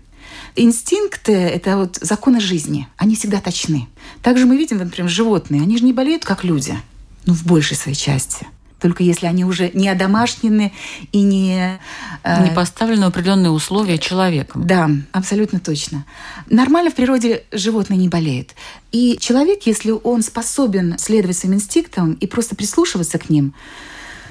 Инстинкты— 0.56 1.32
это 1.32 1.76
вот 1.76 1.99
законы 2.00 2.40
жизни. 2.40 2.88
Они 2.96 3.14
всегда 3.14 3.40
точны. 3.40 3.87
Также 4.23 4.46
мы 4.46 4.56
видим, 4.56 4.78
например, 4.78 5.08
животные. 5.08 5.62
Они 5.62 5.78
же 5.78 5.85
не 5.85 5.92
болеют, 5.92 6.25
как 6.25 6.42
люди. 6.42 6.76
Ну, 7.25 7.35
в 7.35 7.46
большей 7.46 7.76
своей 7.76 7.96
части 7.96 8.49
только 8.80 9.02
если 9.02 9.26
они 9.26 9.45
уже 9.45 9.71
не 9.73 9.88
одомашнены 9.88 10.73
и 11.12 11.23
не... 11.23 11.80
Э... 12.23 12.45
Не 12.45 12.54
поставлены 12.54 13.04
определенные 13.04 13.50
условия 13.50 13.99
человеком. 13.99 14.66
Да, 14.66 14.90
абсолютно 15.12 15.61
точно. 15.61 16.04
Нормально 16.50 16.90
в 16.90 16.95
природе 16.95 17.45
животное 17.52 17.97
не 17.97 18.09
болеет. 18.09 18.54
И 18.92 19.16
человек, 19.18 19.62
если 19.64 19.92
он 19.92 20.23
способен 20.23 20.99
следовать 20.99 21.37
своим 21.37 21.54
инстинктам 21.54 22.12
и 22.14 22.26
просто 22.26 22.54
прислушиваться 22.54 23.18
к 23.18 23.30
ним, 23.30 23.54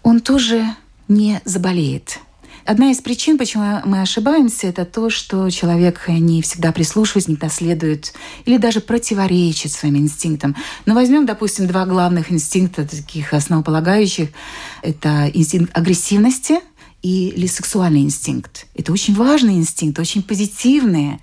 он 0.04 0.20
тоже 0.20 0.66
не 1.08 1.42
заболеет. 1.46 2.20
Одна 2.66 2.90
из 2.90 3.00
причин, 3.00 3.38
почему 3.38 3.64
мы 3.86 4.02
ошибаемся, 4.02 4.66
это 4.66 4.86
то, 4.86 5.12
что 5.12 5.52
человек 5.52 6.08
не 6.08 6.42
всегда 6.42 6.72
прислушивается, 6.72 7.30
не 7.30 7.38
доследует 7.38 8.14
или 8.46 8.58
даже 8.58 8.82
противоречит 8.82 9.72
своим 9.72 9.98
инстинктам. 9.98 10.56
Но 10.88 10.96
возьмем, 10.96 11.28
допустим, 11.28 11.68
два 11.68 11.86
главных 11.86 12.32
инстинкта, 12.32 12.88
таких 12.88 13.34
основополагающих. 13.34 14.30
Это 14.82 15.30
инстинкт 15.32 15.78
агрессивности– 15.78 16.60
или 17.06 17.46
сексуальный 17.46 18.02
инстинкт. 18.02 18.66
Это 18.74 18.92
очень 18.92 19.14
важный 19.14 19.58
инстинкт, 19.58 20.00
очень 20.00 20.24
позитивные, 20.24 21.20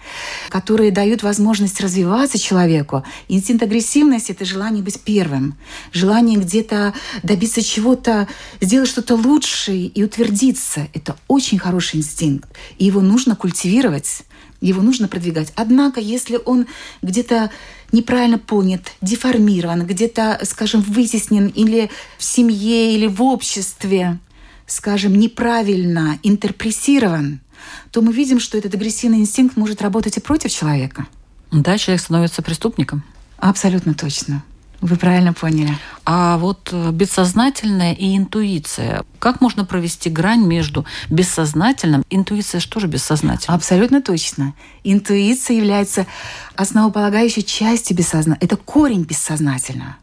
которые 0.48 0.92
дают 0.92 1.24
возможность 1.24 1.80
развиваться 1.80 2.38
человеку. 2.38 3.02
Инстинкт 3.26 3.64
агрессивности— 3.64 4.30
это 4.32 4.44
желание 4.44 4.82
быть 4.82 5.00
первым, 5.00 5.56
желание 5.92 6.38
где-то 6.38 6.94
добиться 7.24 7.62
чего-то, 7.62 8.28
сделать 8.60 8.88
что-то 8.88 9.16
лучше 9.16 9.76
и 9.76 10.04
утвердиться. 10.04 10.86
Это 10.94 11.16
очень 11.26 11.58
хороший 11.58 11.96
инстинкт, 11.96 12.48
и 12.78 12.84
его 12.84 13.00
нужно 13.00 13.34
культивировать 13.34 14.22
его 14.60 14.80
нужно 14.80 15.08
продвигать. 15.08 15.52
Однако, 15.56 15.98
если 15.98 16.38
он 16.44 16.68
где-то 17.02 17.50
неправильно 17.90 18.38
понят, 18.38 18.92
деформирован, 19.00 19.84
где-то, 19.84 20.38
скажем, 20.44 20.82
вытеснен 20.82 21.48
или 21.48 21.90
в 22.16 22.22
семье, 22.22 22.94
или 22.94 23.08
в 23.08 23.20
обществе, 23.22 24.20
скажем, 24.72 25.14
неправильно 25.14 26.18
интерпретирован, 26.22 27.40
то 27.90 28.00
мы 28.00 28.12
видим, 28.12 28.40
что 28.40 28.56
этот 28.56 28.74
агрессивный 28.74 29.18
инстинкт 29.18 29.56
может 29.56 29.82
работать 29.82 30.16
и 30.16 30.20
против 30.20 30.50
человека. 30.50 31.06
Да, 31.50 31.76
человек 31.76 32.00
становится 32.00 32.42
преступником. 32.42 33.02
Абсолютно 33.36 33.92
точно. 33.94 34.42
Вы 34.80 34.96
правильно 34.96 35.32
поняли. 35.32 35.78
А 36.04 36.38
вот 36.38 36.70
э, 36.72 36.90
бессознательная 36.90 37.92
и 37.92 38.16
интуиция. 38.16 39.04
Как 39.20 39.40
можно 39.40 39.64
провести 39.64 40.10
грань 40.10 40.44
между 40.44 40.84
бессознательным? 41.08 42.02
Интуиция 42.10 42.60
что 42.60 42.80
же 42.80 42.88
бессознательная? 42.88 43.56
Абсолютно 43.56 44.02
точно. 44.02 44.54
Интуиция 44.82 45.56
является 45.56 46.06
основополагающей 46.56 47.44
частью 47.44 47.96
бессознательного. 47.96 48.38
Это 48.40 48.56
корень 48.56 49.04
бессознательного. 49.04 49.96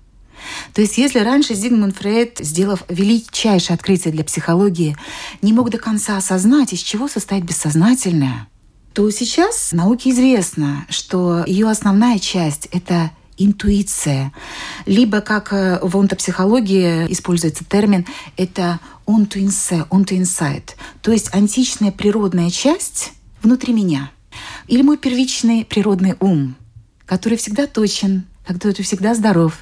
То 0.74 0.82
есть 0.82 0.98
если 0.98 1.20
раньше 1.20 1.54
Зигмунд 1.54 1.96
Фрейд, 1.98 2.38
сделав 2.40 2.84
величайшее 2.90 3.76
открытие 3.76 4.14
для 4.14 4.24
психологии, 4.24 4.96
не 5.42 5.54
мог 5.54 5.70
до 5.70 5.78
конца 5.78 6.18
осознать, 6.18 6.74
из 6.74 6.80
чего 6.80 7.08
состоит 7.08 7.44
бессознательное, 7.44 8.48
то 8.94 9.10
сейчас 9.12 9.72
науке 9.72 10.10
известно, 10.12 10.86
что 10.90 11.44
ее 11.46 11.70
основная 11.70 12.20
часть— 12.20 12.68
это 12.72 13.12
интуиция. 13.38 14.34
Либо, 14.86 15.22
как 15.22 15.54
э, 15.54 15.80
в 15.82 15.98
онтопсихологии 15.98 17.12
используется 17.12 17.64
термин, 17.64 18.06
это 18.38 18.80
on 19.06 19.28
to 19.28 19.42
insight, 19.42 19.88
on 19.90 20.06
to 20.06 20.20
insight, 20.20 20.76
то 21.02 21.12
есть 21.12 21.34
античная 21.34 21.92
природная 21.92 22.50
часть 22.50 23.14
внутри 23.42 23.74
меня. 23.74 24.12
Или 24.68 24.82
мой 24.82 24.98
первичный 24.98 25.66
природный 25.66 26.16
ум, 26.20 26.56
который 27.06 27.38
всегда 27.38 27.66
точен, 27.66 28.26
который 28.54 28.82
всегда 28.82 29.14
здоров, 29.14 29.54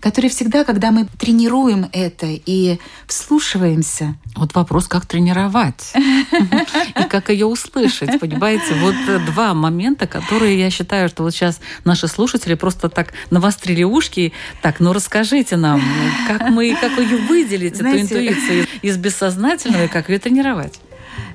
который 0.00 0.28
всегда, 0.28 0.64
когда 0.64 0.90
мы 0.90 1.06
тренируем 1.18 1.88
это 1.92 2.26
и 2.28 2.78
вслушиваемся. 3.06 4.16
Вот 4.36 4.54
вопрос, 4.54 4.86
как 4.86 5.06
тренировать 5.06 5.94
и 5.94 7.04
как 7.08 7.30
ее 7.30 7.46
услышать, 7.46 8.20
понимаете? 8.20 8.74
Вот 8.74 8.94
два 9.24 9.54
момента, 9.54 10.06
которые 10.06 10.58
я 10.60 10.68
считаю, 10.68 11.08
что 11.08 11.22
вот 11.22 11.32
сейчас 11.32 11.58
наши 11.84 12.06
слушатели 12.06 12.52
просто 12.52 12.90
так 12.90 13.14
навострили 13.30 13.82
ушки. 13.82 14.34
Так, 14.60 14.78
ну 14.78 14.92
расскажите 14.92 15.56
нам, 15.56 15.82
как 16.28 16.50
мы, 16.50 16.76
как 16.78 16.98
ее 16.98 17.16
выделить, 17.16 17.80
эту 17.80 17.98
интуицию 17.98 18.66
из 18.82 18.98
бессознательного 18.98 19.84
и 19.84 19.88
как 19.88 20.10
ее 20.10 20.18
тренировать? 20.18 20.80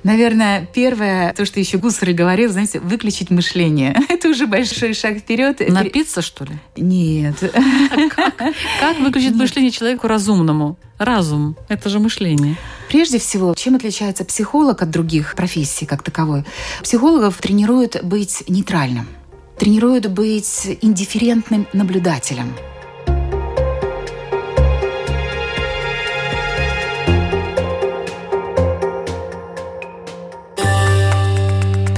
Наверное, 0.04 0.68
первое, 0.74 1.34
то, 1.34 1.46
что 1.46 1.60
еще 1.60 1.78
Гусарь 1.78 2.14
говорил, 2.14 2.52
знаете, 2.52 2.80
выключить 2.80 3.30
мышление. 3.30 3.96
Это 4.10 4.30
уже 4.30 4.48
большой 4.48 4.94
шаг 4.94 5.18
вперед. 5.18 5.60
Напиться, 5.68 6.22
что 6.22 6.46
ли? 6.46 6.52
Нет. 6.78 7.36
А 7.44 8.10
как? 8.16 8.36
как 8.38 9.00
выключить 9.00 9.32
Нет. 9.32 9.40
мышление 9.40 9.72
человеку 9.72 10.08
разумному? 10.08 10.78
Разум— 10.98 11.56
это 11.70 11.88
же 11.88 12.00
мышление. 12.00 12.58
Прежде 12.90 13.20
всего, 13.20 13.54
чем 13.56 13.76
отличается 13.76 14.26
психолог 14.26 14.82
от 14.82 14.90
других 14.90 15.34
профессий 15.36 15.86
как 15.86 16.04
таковой? 16.04 16.44
Психологов 16.84 17.38
тренируют 17.38 18.04
быть 18.04 18.44
нейтральным, 18.50 19.08
тренируют 19.58 20.08
быть 20.08 20.78
индифферентным 20.82 21.68
наблюдателем— 21.72 22.54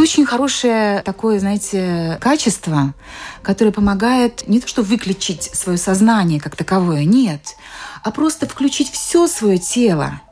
Очень 0.00 0.24
хорошее 0.24 1.02
такое, 1.02 1.38
знаете, 1.40 2.16
качество, 2.22 2.94
которое 3.42 3.70
помогает 3.70 4.48
не 4.48 4.58
то 4.58 4.66
что 4.66 4.80
выключить 4.80 5.50
свое 5.52 5.76
сознание 5.76 6.40
как 6.40 6.56
таковое, 6.56 7.04
нет, 7.04 7.54
а 8.02 8.10
просто 8.10 8.48
включить 8.48 8.90
все 8.90 9.26
свое 9.26 9.58
тело. 9.58 10.22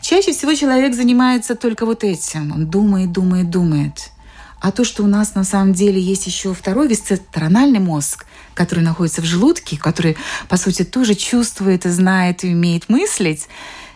Чаще 0.00 0.32
всего 0.32 0.54
человек 0.54 0.94
занимается 0.94 1.54
только 1.54 1.84
вот 1.84 2.02
этим. 2.02 2.52
Он 2.52 2.66
думает, 2.66 3.12
думает, 3.12 3.50
думает. 3.50 4.10
А 4.62 4.72
то, 4.72 4.84
что 4.84 5.02
у 5.02 5.06
нас 5.06 5.34
на 5.34 5.44
самом 5.44 5.74
деле 5.74 6.00
есть 6.00 6.26
еще 6.26 6.54
второй 6.54 6.88
висцесторональный 6.88 7.80
мозг, 7.80 8.24
который 8.54 8.82
находится 8.82 9.20
в 9.20 9.26
желудке, 9.26 9.76
который, 9.76 10.16
по 10.48 10.56
сути, 10.56 10.82
тоже 10.82 11.14
чувствует 11.14 11.84
и 11.84 11.90
знает 11.90 12.42
и 12.42 12.54
умеет 12.54 12.88
мыслить, 12.88 13.48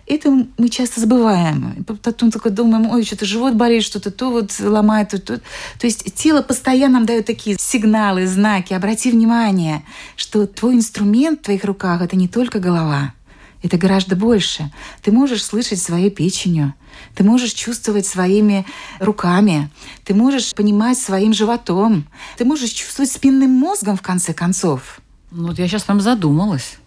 это 0.09 0.31
мы 0.57 0.69
часто 0.69 1.01
забываем. 1.01 1.85
Потом 2.03 2.31
только 2.31 2.51
думаем, 2.51 2.91
ой, 2.91 3.05
что-то 3.05 3.25
живот 3.25 3.55
болит, 3.55 3.83
что-то 3.83 4.11
то 4.11 4.31
вот 4.31 4.59
ломает. 4.61 5.11
То, 5.11 5.19
то. 5.19 5.37
то 5.39 5.87
есть 5.87 6.15
тело 6.15 6.43
постоянно 6.43 6.99
нам 6.99 7.07
дает 7.07 7.27
такие 7.27 7.57
сигналы, 7.59 8.27
знаки. 8.27 8.73
Обрати 8.73 9.11
внимание, 9.11 9.85
что 10.17 10.47
твой 10.47 10.75
инструмент 10.75 11.41
в 11.41 11.45
твоих 11.45 11.65
руках— 11.65 12.03
это 12.03 12.17
не 12.17 12.27
только 12.27 12.59
голова, 12.59 13.15
это 13.63 13.77
гораздо 13.77 14.17
больше. 14.17 14.73
Ты 15.03 15.13
можешь 15.13 15.45
слышать 15.45 15.81
своей 15.81 16.11
печенью, 16.11 16.75
ты 17.15 17.23
можешь 17.25 17.53
чувствовать 17.53 18.07
своими 18.07 18.67
руками, 18.99 19.71
ты 20.05 20.15
можешь 20.15 20.55
понимать 20.55 20.99
своим 20.99 21.33
животом, 21.33 22.07
ты 22.37 22.45
можешь 22.45 22.71
чувствовать 22.71 23.13
спинным 23.13 23.51
мозгом, 23.51 23.97
в 23.97 24.03
конце 24.03 24.33
концов. 24.35 25.01
Ну, 25.31 25.49
вот 25.49 25.59
я 25.59 25.69
сейчас 25.69 25.83
прям 25.83 26.01
задумалась. 26.01 26.79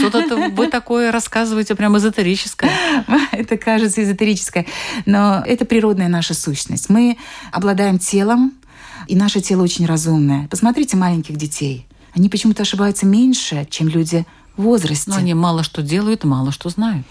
Что-то 0.00 0.50
вы 0.50 0.66
такое 0.68 1.12
рассказываете 1.12 1.74
прям 1.74 1.96
эзотерическое. 1.96 2.70
Это 3.32 3.56
кажется 3.56 4.02
эзотерическое. 4.02 4.66
Но 5.06 5.42
это 5.46 5.64
природная 5.64 6.08
наша 6.08 6.34
сущность. 6.34 6.88
Мы 6.88 7.18
обладаем 7.50 7.98
телом, 7.98 8.52
и 9.08 9.16
наше 9.16 9.40
тело 9.40 9.62
очень 9.62 9.86
разумное. 9.86 10.48
Посмотрите 10.48 10.96
маленьких 10.96 11.36
детей. 11.36 11.86
они 12.14 12.28
почему-то 12.28 12.62
ошибаются 12.62 13.06
меньше, 13.06 13.66
чем 13.70 13.88
люди 13.88 14.26
в 14.56 14.62
возрасте. 14.62 15.10
Но 15.10 15.16
они 15.16 15.34
мало 15.34 15.62
что 15.62 15.82
делают, 15.82 16.24
мало 16.24 16.52
что 16.52 16.68
знают. 16.68 17.06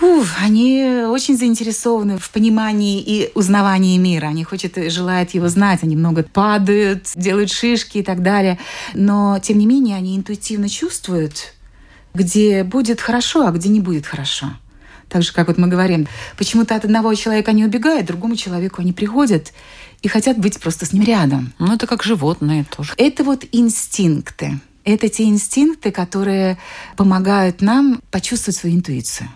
Уф, 0.00 0.36
они 0.40 1.04
очень 1.06 1.36
заинтересованы 1.36 2.18
в 2.18 2.30
понимании 2.30 3.00
и 3.00 3.30
узнавании 3.34 3.98
мира. 3.98 4.26
Они 4.26 4.42
хотят, 4.42 4.72
желают 4.90 5.30
его 5.30 5.48
знать. 5.48 5.80
Они 5.82 5.94
много 5.94 6.24
падают, 6.24 7.12
делают 7.14 7.52
шишки 7.52 7.98
и 7.98 8.02
так 8.02 8.22
далее. 8.22 8.58
Но, 8.94 9.38
тем 9.40 9.58
не 9.58 9.66
менее, 9.66 9.96
они 9.96 10.16
интуитивно 10.16 10.68
чувствуют, 10.68 11.54
где 12.14 12.64
будет 12.64 13.00
хорошо, 13.00 13.46
а 13.46 13.50
где 13.50 13.68
не 13.68 13.80
будет 13.80 14.06
хорошо. 14.06 14.46
Так 15.08 15.22
же, 15.22 15.32
как 15.32 15.48
вот 15.48 15.58
мы 15.58 15.68
говорим, 15.68 16.08
почему-то 16.38 16.74
от 16.74 16.84
одного 16.86 17.14
человека 17.14 17.50
они 17.50 17.64
убегают, 17.64 18.06
другому 18.06 18.34
человеку 18.34 18.80
они 18.80 18.92
приходят 18.92 19.52
и 20.00 20.08
хотят 20.08 20.38
быть 20.38 20.58
просто 20.58 20.86
с 20.86 20.92
ним 20.92 21.04
рядом. 21.04 21.52
Ну, 21.58 21.74
это 21.74 21.86
как 21.86 22.02
животные 22.02 22.64
тоже. 22.64 22.94
Это 22.96 23.22
вот 23.22 23.44
инстинкты. 23.52 24.58
Это 24.84 25.08
те 25.08 25.24
инстинкты, 25.24 25.92
которые 25.92 26.58
помогают 26.96 27.60
нам 27.60 28.00
почувствовать 28.10 28.56
свою 28.56 28.76
интуицию. 28.76 29.28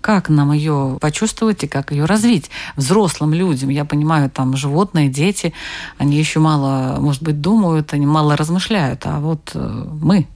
Как 0.00 0.30
нам 0.30 0.52
ее 0.52 0.96
почувствовать 1.00 1.62
и 1.64 1.68
как 1.68 1.92
ее 1.92 2.06
развить 2.06 2.50
взрослым 2.76 3.34
людям? 3.34 3.68
Я 3.68 3.84
понимаю, 3.84 4.30
там 4.30 4.56
животные, 4.56 5.10
дети, 5.10 5.52
они 5.98 6.16
еще 6.16 6.40
мало, 6.40 6.98
может 6.98 7.22
быть, 7.22 7.42
думают, 7.42 7.92
они 7.92 8.06
мало 8.06 8.36
размышляют, 8.36 9.02
а 9.04 9.20
вот 9.20 9.50
э, 9.52 9.84
мы, 10.00 10.26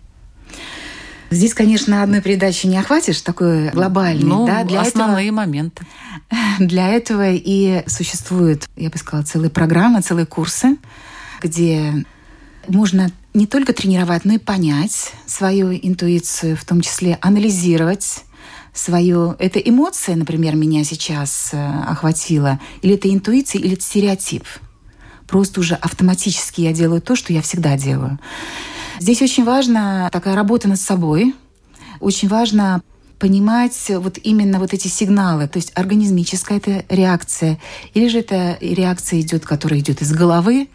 Здесь, 1.35 1.53
конечно, 1.53 2.03
одной 2.03 2.21
передачи 2.21 2.67
не 2.67 2.79
охватишь, 2.79 3.21
такой 3.21 3.71
глобальный. 3.71 4.25
Ну, 4.25 4.47
да? 4.47 4.63
Для 4.63 4.83
основные 4.83 5.27
этого, 5.27 5.37
моменты. 5.37 5.87
Для 6.61 6.89
этого 6.91 7.33
и 7.33 7.83
существуют, 7.89 8.69
я 8.77 8.89
бы 8.89 8.99
сказала, 8.99 9.25
целые 9.25 9.51
программы, 9.51 10.01
целые 10.01 10.27
курсы, 10.27 10.77
где 11.43 12.05
можно 12.69 13.11
не 13.35 13.49
только 13.49 13.73
тренировать, 13.73 14.25
но 14.25 14.35
и 14.35 14.39
понять 14.39 15.13
свою 15.27 15.73
интуицию, 15.73 16.57
в 16.57 16.65
том 16.65 16.81
числе 16.81 17.19
анализировать 17.21 18.25
свою... 18.73 19.35
Это 19.41 19.59
эмоция, 19.59 20.15
например, 20.15 20.55
меня 20.55 20.85
сейчас 20.85 21.51
э, 21.53 21.83
охватила, 21.89 22.61
или 22.83 22.95
это 22.95 23.13
интуиция, 23.13 23.61
или 23.61 23.73
это 23.73 23.83
стереотип. 23.83 24.45
Просто 25.27 25.61
уже 25.61 25.75
автоматически 25.75 26.61
я 26.61 26.73
делаю 26.73 27.03
то, 27.03 27.17
что 27.17 27.33
я 27.33 27.43
всегда 27.43 27.77
делаю. 27.77 28.21
Здесь 29.01 29.23
очень 29.23 29.45
важна 29.45 30.09
такая 30.11 30.35
работа 30.35 30.69
над 30.69 30.81
собой. 30.81 31.35
Очень 32.01 32.29
важно 32.29 32.83
понимать 33.19 33.79
вот 33.89 34.19
именно 34.23 34.59
вот 34.59 34.75
эти 34.75 34.89
сигналы, 34.89 35.49
то 35.49 35.59
есть 35.59 35.73
организмическая 35.75 36.59
это 36.59 36.85
реакция, 36.89 37.59
или 37.95 38.09
же 38.09 38.19
это 38.19 38.59
реакция 38.61 39.21
идет, 39.21 39.47
которая 39.47 39.81
идет 39.81 40.03
из 40.03 40.13
головы. 40.13 40.69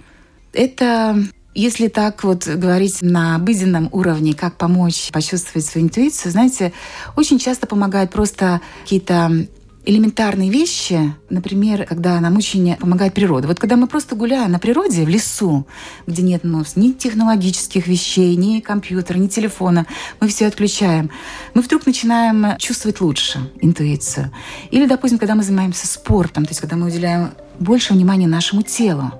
Это 0.53 1.21
если 1.53 1.87
так 1.89 2.23
вот 2.23 2.47
говорить 2.47 3.01
на 3.01 3.35
обыденном 3.35 3.89
уровне, 3.91 4.33
как 4.33 4.55
помочь 4.55 5.09
почувствовать 5.11 5.65
свою 5.65 5.87
интуицию, 5.87 6.31
знаете, 6.31 6.73
очень 7.15 7.39
часто 7.39 7.67
помогают 7.67 8.11
просто 8.11 8.61
какие-то 8.83 9.47
элементарные 9.85 10.49
вещи, 10.49 11.13
например, 11.29 11.85
когда 11.85 12.19
нам 12.19 12.37
очень 12.37 12.75
помогает 12.75 13.13
природа. 13.13 13.47
Вот 13.47 13.59
когда 13.59 13.75
мы 13.75 13.87
просто 13.87 14.15
гуляем 14.15 14.51
на 14.51 14.59
природе, 14.59 15.03
в 15.03 15.09
лесу, 15.09 15.65
где 16.05 16.21
нет 16.21 16.43
ну, 16.43 16.63
ни 16.75 16.91
технологических 16.91 17.87
вещей, 17.87 18.35
ни 18.35 18.59
компьютера, 18.59 19.17
ни 19.17 19.27
телефона, 19.27 19.85
мы 20.19 20.27
все 20.27 20.47
отключаем, 20.47 21.09
мы 21.53 21.61
вдруг 21.61 21.85
начинаем 21.85 22.57
чувствовать 22.57 23.01
лучше 23.01 23.39
интуицию. 23.61 24.31
Или, 24.71 24.85
допустим, 24.85 25.17
когда 25.17 25.35
мы 25.35 25.43
занимаемся 25.43 25.87
спортом, 25.87 26.45
то 26.45 26.51
есть 26.51 26.61
когда 26.61 26.75
мы 26.75 26.87
уделяем 26.87 27.31
больше 27.59 27.93
внимания 27.93 28.27
нашему 28.27 28.61
телу. 28.61 29.11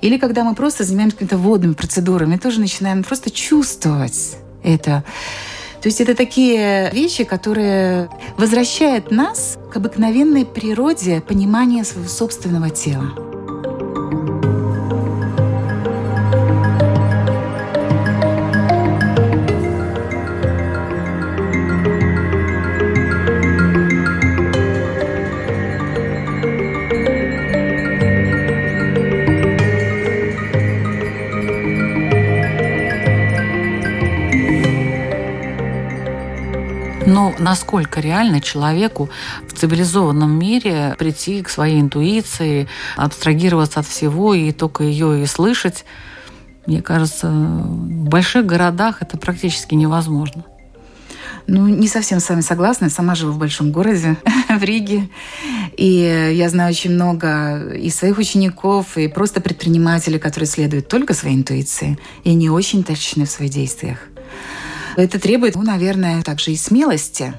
Или 0.00 0.18
когда 0.18 0.44
мы 0.44 0.54
просто 0.54 0.84
занимаемся 0.84 1.16
какими-то 1.16 1.38
водными 1.38 1.74
процедурами, 1.74 2.36
тоже 2.36 2.60
начинаем 2.60 3.02
просто 3.02 3.30
чувствовать 3.30 4.36
это. 4.62 5.04
То 5.84 5.88
есть 5.88 6.00
это 6.00 6.14
такие 6.14 6.90
вещи, 6.94 7.24
которые 7.24 8.08
возвращают 8.38 9.10
нас 9.10 9.58
к 9.70 9.76
обыкновенной 9.76 10.46
природе 10.46 11.20
понимания 11.20 11.84
своего 11.84 12.08
собственного 12.08 12.70
тела. 12.70 13.33
Но 37.14 37.32
насколько 37.38 38.00
реально 38.00 38.40
человеку 38.40 39.08
в 39.48 39.52
цивилизованном 39.52 40.36
мире 40.36 40.96
прийти 40.98 41.42
к 41.42 41.48
своей 41.48 41.80
интуиции, 41.80 42.66
абстрагироваться 42.96 43.78
от 43.78 43.86
всего 43.86 44.34
и 44.34 44.50
только 44.50 44.82
ее 44.82 45.22
и 45.22 45.26
слышать, 45.26 45.84
мне 46.66 46.82
кажется, 46.82 47.28
в 47.28 48.08
больших 48.08 48.46
городах 48.46 49.00
это 49.00 49.16
практически 49.16 49.76
невозможно. 49.76 50.44
Ну, 51.46 51.68
не 51.68 51.86
совсем 51.86 52.18
с 52.18 52.28
вами 52.28 52.40
согласна. 52.40 52.90
Сама 52.90 53.14
живу 53.14 53.30
в 53.30 53.38
большом 53.38 53.70
городе, 53.70 54.16
в 54.48 54.64
Риге. 54.64 55.08
И 55.76 56.32
я 56.34 56.48
знаю 56.48 56.70
очень 56.70 56.90
много 56.90 57.74
и 57.74 57.90
своих 57.90 58.18
учеников, 58.18 58.96
и 58.96 59.06
просто 59.06 59.40
предпринимателей, 59.40 60.18
которые 60.18 60.48
следуют 60.48 60.88
только 60.88 61.14
своей 61.14 61.36
интуиции 61.36 61.96
и 62.24 62.34
не 62.34 62.50
очень 62.50 62.82
точны 62.82 63.24
в 63.24 63.30
своих 63.30 63.52
действиях. 63.52 63.98
Это 64.96 65.18
требует, 65.18 65.56
ну, 65.56 65.62
наверное, 65.62 66.22
также 66.22 66.52
и 66.52 66.56
смелости. 66.56 67.34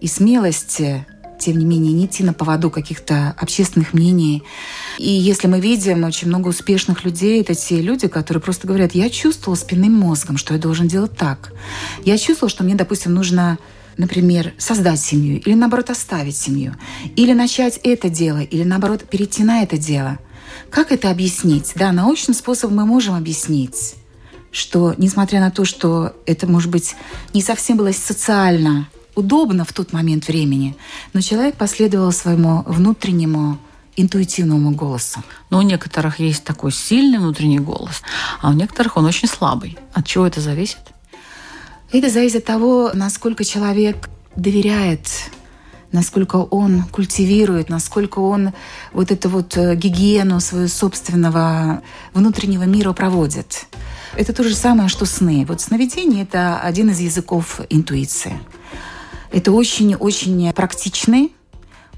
И 0.00 0.06
смелости 0.06 1.06
тем 1.38 1.58
не 1.58 1.64
менее, 1.64 1.92
не 1.92 2.06
идти 2.06 2.24
на 2.24 2.32
поводу 2.32 2.70
каких-то 2.70 3.34
общественных 3.38 3.92
мнений. 3.92 4.42
И 4.98 5.10
если 5.10 5.48
мы 5.48 5.60
видим 5.60 6.04
очень 6.04 6.28
много 6.28 6.48
успешных 6.48 7.04
людей, 7.04 7.40
это 7.40 7.54
те 7.54 7.80
люди, 7.80 8.08
которые 8.08 8.42
просто 8.42 8.66
говорят, 8.66 8.94
я 8.94 9.10
чувствовал 9.10 9.56
спинным 9.56 9.92
мозгом, 9.92 10.38
что 10.38 10.54
я 10.54 10.60
должен 10.60 10.88
делать 10.88 11.16
так. 11.16 11.52
Я 12.04 12.18
чувствовал, 12.18 12.50
что 12.50 12.64
мне, 12.64 12.74
допустим, 12.74 13.14
нужно 13.14 13.58
например, 13.96 14.52
создать 14.58 15.00
семью, 15.00 15.40
или 15.40 15.54
наоборот 15.54 15.88
оставить 15.88 16.36
семью, 16.36 16.74
или 17.16 17.32
начать 17.32 17.80
это 17.82 18.10
дело, 18.10 18.42
или 18.42 18.62
наоборот 18.62 19.04
перейти 19.04 19.42
на 19.42 19.62
это 19.62 19.78
дело. 19.78 20.18
Как 20.68 20.92
это 20.92 21.10
объяснить? 21.10 21.72
Да, 21.76 21.92
научным 21.92 22.34
способом 22.34 22.76
мы 22.76 22.84
можем 22.84 23.14
объяснить 23.14 23.94
что, 24.56 24.94
несмотря 24.96 25.40
на 25.40 25.50
то, 25.50 25.64
что 25.64 26.14
это, 26.24 26.46
может 26.46 26.70
быть, 26.70 26.96
не 27.34 27.42
совсем 27.42 27.76
было 27.76 27.92
социально 27.92 28.88
удобно 29.14 29.64
в 29.64 29.72
тот 29.72 29.92
момент 29.92 30.28
времени, 30.28 30.76
но 31.12 31.20
человек 31.20 31.56
последовал 31.56 32.12
своему 32.12 32.62
внутреннему 32.66 33.58
интуитивному 33.96 34.72
голосу. 34.72 35.22
Но 35.50 35.58
у 35.58 35.62
некоторых 35.62 36.20
есть 36.20 36.44
такой 36.44 36.72
сильный 36.72 37.18
внутренний 37.18 37.58
голос, 37.58 38.02
а 38.40 38.50
у 38.50 38.52
некоторых 38.52 38.96
он 38.96 39.06
очень 39.06 39.28
слабый. 39.28 39.78
От 39.92 40.06
чего 40.06 40.26
это 40.26 40.40
зависит? 40.40 40.80
Это 41.92 42.10
зависит 42.10 42.36
от 42.36 42.44
того, 42.44 42.90
насколько 42.94 43.44
человек 43.44 44.08
доверяет 44.36 45.30
насколько 45.92 46.36
он 46.36 46.82
культивирует, 46.82 47.70
насколько 47.70 48.18
он 48.18 48.52
вот 48.92 49.10
эту 49.10 49.28
вот 49.28 49.56
э, 49.56 49.76
гигиену 49.76 50.40
своего 50.40 50.68
собственного 50.68 51.80
внутреннего 52.12 52.64
мира 52.64 52.92
проводит. 52.92 53.66
Это 54.14 54.32
то 54.32 54.42
же 54.44 54.54
самое, 54.54 54.88
что 54.88 55.04
сны. 55.06 55.44
Вот 55.48 55.60
сновидение– 55.60 56.22
это 56.24 56.60
один 56.60 56.90
из 56.90 57.00
языков 57.00 57.60
интуиции. 57.70 58.38
Это 59.32 59.52
очень-очень 59.52 60.52
практичный, 60.52 61.32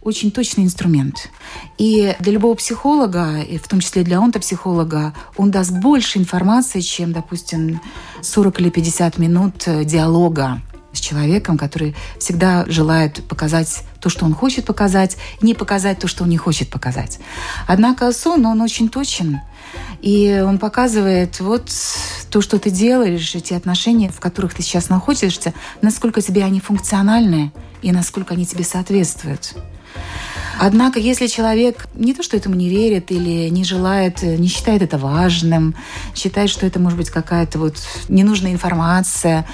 очень 0.03 0.31
точный 0.31 0.64
инструмент. 0.64 1.29
И 1.77 2.16
для 2.21 2.33
любого 2.33 2.55
психолога, 2.55 3.40
и 3.40 3.59
в 3.59 3.68
том 3.68 3.81
числе 3.81 4.03
для 4.03 4.18
онтопсихолога, 4.18 5.14
он 5.37 5.51
даст 5.51 5.73
больше 5.73 6.18
информации, 6.18 6.81
чем, 6.81 7.12
допустим, 7.12 7.81
40 8.23 8.61
или 8.61 8.71
50 8.71 9.18
минут 9.18 9.68
диалога 9.85 10.62
с 10.92 11.01
человеком, 11.01 11.59
который 11.59 11.94
всегда 12.18 12.64
желает 12.66 13.23
показать 13.29 13.83
то, 14.00 14.08
что 14.08 14.24
он 14.24 14.34
хочет 14.34 14.64
показать, 14.64 15.16
не 15.40 15.54
показать 15.54 15.98
то, 15.98 16.08
что 16.08 16.24
он 16.24 16.30
не 16.30 16.37
хочет 16.37 16.70
показать. 16.70 17.18
Однако 17.66 18.12
сон, 18.12 18.46
он 18.46 18.61
очень 18.61 18.88
точен. 18.88 19.40
И 20.00 20.42
он 20.44 20.58
показывает 20.58 21.40
вот 21.40 21.70
то, 22.30 22.40
что 22.40 22.58
ты 22.58 22.70
делаешь, 22.70 23.34
эти 23.34 23.54
отношения, 23.54 24.11
в 24.11 24.20
которых 24.20 24.54
ты 24.54 24.62
сейчас 24.62 24.88
находишься, 24.88 25.52
насколько 25.82 26.20
тебе 26.20 26.44
они 26.44 26.61
функциональны 26.61 27.52
и 27.82 27.92
насколько 27.92 28.34
они 28.34 28.46
тебе 28.46 28.64
соответствуют. 28.64 29.54
Однако, 30.61 30.98
если 30.98 31.28
человек 31.28 31.87
не 31.94 32.14
то, 32.14 32.22
что 32.22 32.37
этому 32.37 32.56
не 32.56 32.68
верит 32.68 33.12
или 33.12 33.48
не 33.48 33.62
желает, 33.62 34.22
не 34.22 34.48
считает 34.48 34.82
это 34.82 34.98
важным, 34.98 35.76
считает, 36.16 36.50
что 36.50 36.66
это 36.66 36.80
может 36.80 36.98
быть 36.98 37.11
какая-то 37.11 37.61
вот 37.61 37.76
ненужная 38.08 38.52
информация, 38.52 39.46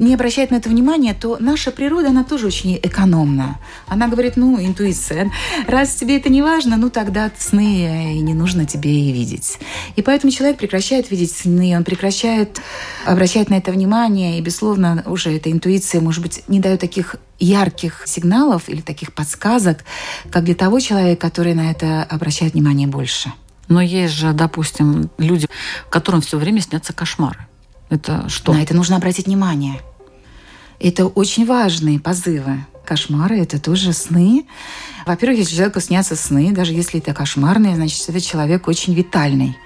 не 0.00 0.14
обращает 0.14 0.50
на 0.50 0.56
это 0.56 0.68
внимания, 0.68 1.14
то 1.14 1.36
наша 1.38 1.70
природа, 1.70 2.08
она 2.08 2.24
тоже 2.24 2.46
очень 2.46 2.76
экономна. 2.82 3.58
Она 3.86 4.08
говорит, 4.08 4.36
ну, 4.36 4.58
интуиция, 4.58 5.30
раз 5.68 5.94
тебе 5.94 6.16
это 6.16 6.30
не 6.30 6.42
важно, 6.42 6.76
ну, 6.76 6.90
тогда 6.90 7.30
сны 7.38 8.16
и 8.16 8.20
не 8.20 8.34
нужно 8.34 8.64
тебе 8.64 8.90
и 8.90 9.12
видеть. 9.12 9.58
И 9.96 10.02
поэтому 10.02 10.32
человек 10.32 10.58
прекращает 10.58 11.10
видеть 11.10 11.32
сны, 11.32 11.76
он 11.76 11.84
прекращает 11.84 12.60
обращать 13.04 13.50
на 13.50 13.54
это 13.54 13.72
внимание, 13.72 14.38
и, 14.38 14.42
безусловно, 14.42 15.04
уже 15.06 15.36
эта 15.36 15.52
интуиция, 15.52 16.00
может 16.00 16.22
быть, 16.22 16.42
не 16.48 16.60
дает 16.60 16.80
таких 16.80 17.16
ярких 17.38 18.02
сигналов 18.06 18.68
или 18.68 18.80
таких 18.80 19.12
подсказок, 19.12 19.84
как 20.30 20.44
для 20.44 20.54
того 20.54 20.80
человека, 20.80 21.20
который 21.20 21.54
на 21.54 21.70
это 21.70 22.02
обращает 22.04 22.54
внимание 22.54 22.88
больше. 22.88 23.32
Но 23.68 23.80
есть 23.80 24.14
же, 24.14 24.32
допустим, 24.32 25.10
люди, 25.18 25.46
которым 25.90 26.22
все 26.22 26.38
время 26.38 26.60
снятся 26.60 26.92
кошмары. 26.92 27.46
Это 27.90 28.28
что? 28.28 28.52
На 28.52 28.62
это 28.62 28.74
нужно 28.74 28.96
обратить 28.96 29.26
внимание. 29.26 29.80
Это 30.80 31.06
очень 31.06 31.44
важные 31.44 32.00
позывы. 32.00 32.64
Кошмары– 32.86 33.38
это 33.42 33.60
тоже 33.60 33.92
сны. 33.92 34.46
Во-первых, 35.06 35.38
если 35.38 35.54
человеку 35.54 35.80
снятся 35.80 36.16
сны, 36.16 36.52
даже 36.52 36.72
если 36.72 36.98
это 37.00 37.12
кошмарные, 37.12 37.76
значит, 37.76 38.08
этот 38.08 38.24
человек 38.24 38.66
очень 38.66 38.94
витальный. 38.94 39.56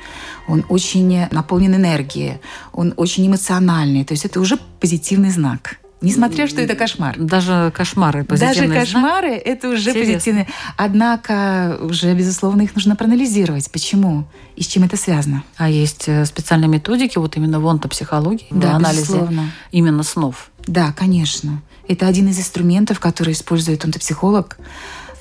Он 0.48 0.64
очень 0.68 1.26
наполнен 1.30 1.74
энергией, 1.76 2.40
он 2.72 2.92
очень 2.96 3.26
эмоциональный. 3.26 4.04
То 4.04 4.12
есть 4.12 4.24
это 4.24 4.40
уже 4.40 4.58
позитивный 4.80 5.30
знак. 5.30 5.78
Несмотря, 6.04 6.46
что 6.46 6.60
это 6.60 6.74
кошмар. 6.74 7.16
Даже 7.18 7.72
кошмары 7.74 8.24
позитивные. 8.24 8.68
Даже 8.68 8.80
кошмары 8.80 9.34
это 9.34 9.70
уже 9.70 9.90
Интересно. 9.90 10.14
позитивные. 10.14 10.48
Однако 10.76 11.78
уже, 11.80 12.14
безусловно, 12.14 12.62
их 12.62 12.74
нужно 12.74 12.96
проанализировать. 12.96 13.70
Почему 13.70 14.24
и 14.56 14.62
с 14.62 14.66
чем 14.66 14.84
это 14.84 14.96
связано. 14.96 15.42
А 15.56 15.68
есть 15.68 16.04
э, 16.06 16.24
специальные 16.24 16.68
методики, 16.68 17.18
вот 17.18 17.36
именно 17.36 17.60
в 17.60 17.66
онтопсихологии, 17.66 18.46
да, 18.50 18.60
для 18.60 18.76
анализа 18.76 19.00
безусловно. 19.00 19.50
именно 19.72 20.02
снов. 20.02 20.50
Да, 20.66 20.92
конечно. 20.92 21.62
Это 21.88 22.06
один 22.06 22.28
из 22.28 22.38
инструментов, 22.38 23.00
который 23.00 23.32
использует 23.32 23.84
онтопсихолог 23.84 24.58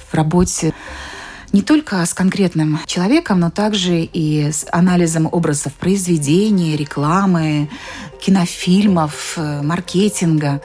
в 0.09 0.13
работе 0.13 0.73
не 1.51 1.61
только 1.61 2.03
с 2.03 2.13
конкретным 2.13 2.79
человеком, 2.87 3.39
но 3.39 3.51
также 3.51 4.01
и 4.01 4.51
с 4.51 4.65
анализом 4.71 5.29
образов 5.31 5.73
произведений, 5.73 6.75
рекламы, 6.75 7.69
кинофильмов, 8.19 9.33
э, 9.37 9.61
маркетинга. 9.61 10.61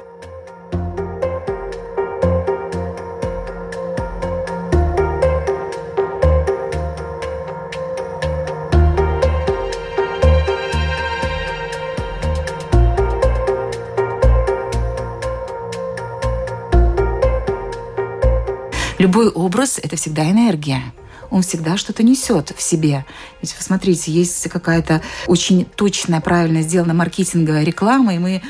Любой 18.98 19.28
образ– 19.28 19.78
это 19.82 19.96
всегда 19.96 20.30
энергия 20.30 20.82
он 21.30 21.42
всегда 21.42 21.76
что-то 21.76 22.02
несет 22.02 22.52
в 22.56 22.62
себе. 22.62 23.04
Ведь 23.42 23.54
посмотрите, 23.54 24.10
есть 24.10 24.48
какая-то 24.48 25.02
очень 25.26 25.64
точная, 25.64 26.20
правильно 26.20 26.62
сделана 26.62 26.94
маркетинговая 26.94 27.64
реклама, 27.64 28.14
и 28.14 28.18
мы 28.18 28.42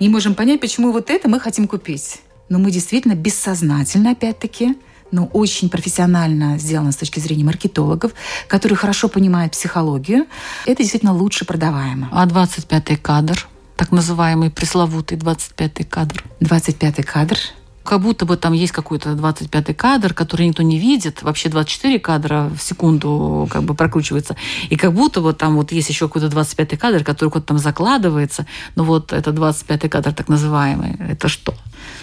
не 0.00 0.08
можем 0.08 0.34
понять, 0.34 0.60
почему 0.60 0.92
вот 0.92 1.10
это 1.10 1.28
мы 1.28 1.40
хотим 1.40 1.66
купить. 1.66 2.20
Но 2.48 2.58
мы 2.58 2.70
действительно 2.70 3.14
бессознательно, 3.14 4.12
опять-таки, 4.12 4.76
но 5.10 5.26
очень 5.26 5.70
профессионально 5.70 6.58
сделано 6.58 6.92
с 6.92 6.96
точки 6.96 7.20
зрения 7.20 7.44
маркетологов, 7.44 8.12
которые 8.48 8.76
хорошо 8.76 9.08
понимают 9.08 9.52
психологию, 9.52 10.26
это 10.66 10.82
действительно 10.82 11.14
лучше 11.14 11.44
продаваемо. 11.44 12.08
А 12.12 12.26
25-й 12.26 12.96
кадр, 12.96 13.48
так 13.76 13.92
называемый 13.92 14.50
пресловутый 14.50 15.16
25-й 15.16 15.84
кадр? 15.84 16.24
25-й 16.40 17.02
кадр 17.02 17.38
как 17.86 18.00
будто 18.00 18.26
бы 18.26 18.36
там 18.36 18.52
есть 18.52 18.72
какой-то 18.72 19.12
25-й 19.12 19.74
кадр, 19.74 20.12
который 20.12 20.46
никто 20.46 20.62
не 20.62 20.78
видит. 20.78 21.22
Вообще 21.22 21.48
24 21.48 21.98
кадра 21.98 22.50
в 22.56 22.62
секунду 22.62 23.48
как 23.50 23.62
бы 23.62 23.74
прокручивается. 23.74 24.36
И 24.68 24.76
как 24.76 24.92
будто 24.92 25.20
вот 25.22 25.38
там 25.38 25.56
вот 25.56 25.72
есть 25.72 25.88
еще 25.88 26.08
какой-то 26.08 26.28
25-й 26.28 26.76
кадр, 26.76 27.04
который 27.04 27.30
куда-то 27.30 27.48
там 27.48 27.58
закладывается. 27.58 28.46
Но 28.74 28.84
вот 28.84 29.12
это 29.12 29.30
25-й 29.30 29.88
кадр 29.88 30.12
так 30.12 30.28
называемый, 30.28 30.96
это 31.08 31.28
что? 31.28 31.54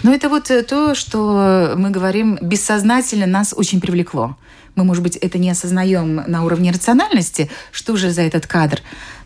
Ну, 0.02 0.12
это 0.12 0.28
вот 0.28 0.50
э, 0.50 0.62
то, 0.62 0.94
что 0.94 1.74
мы 1.76 1.90
говорим, 1.90 2.38
бессознательно 2.42 3.26
нас 3.26 3.54
очень 3.56 3.80
привлекло. 3.80 4.36
Мы, 4.74 4.84
может 4.84 5.02
быть, 5.02 5.16
это 5.16 5.38
не 5.38 5.50
осознаем 5.50 6.16
на 6.26 6.44
уровне 6.44 6.72
рациональности, 6.72 7.50
что 7.70 7.96
же 7.96 8.10
за 8.10 8.22
этот 8.22 8.46
кадр, 8.46 8.80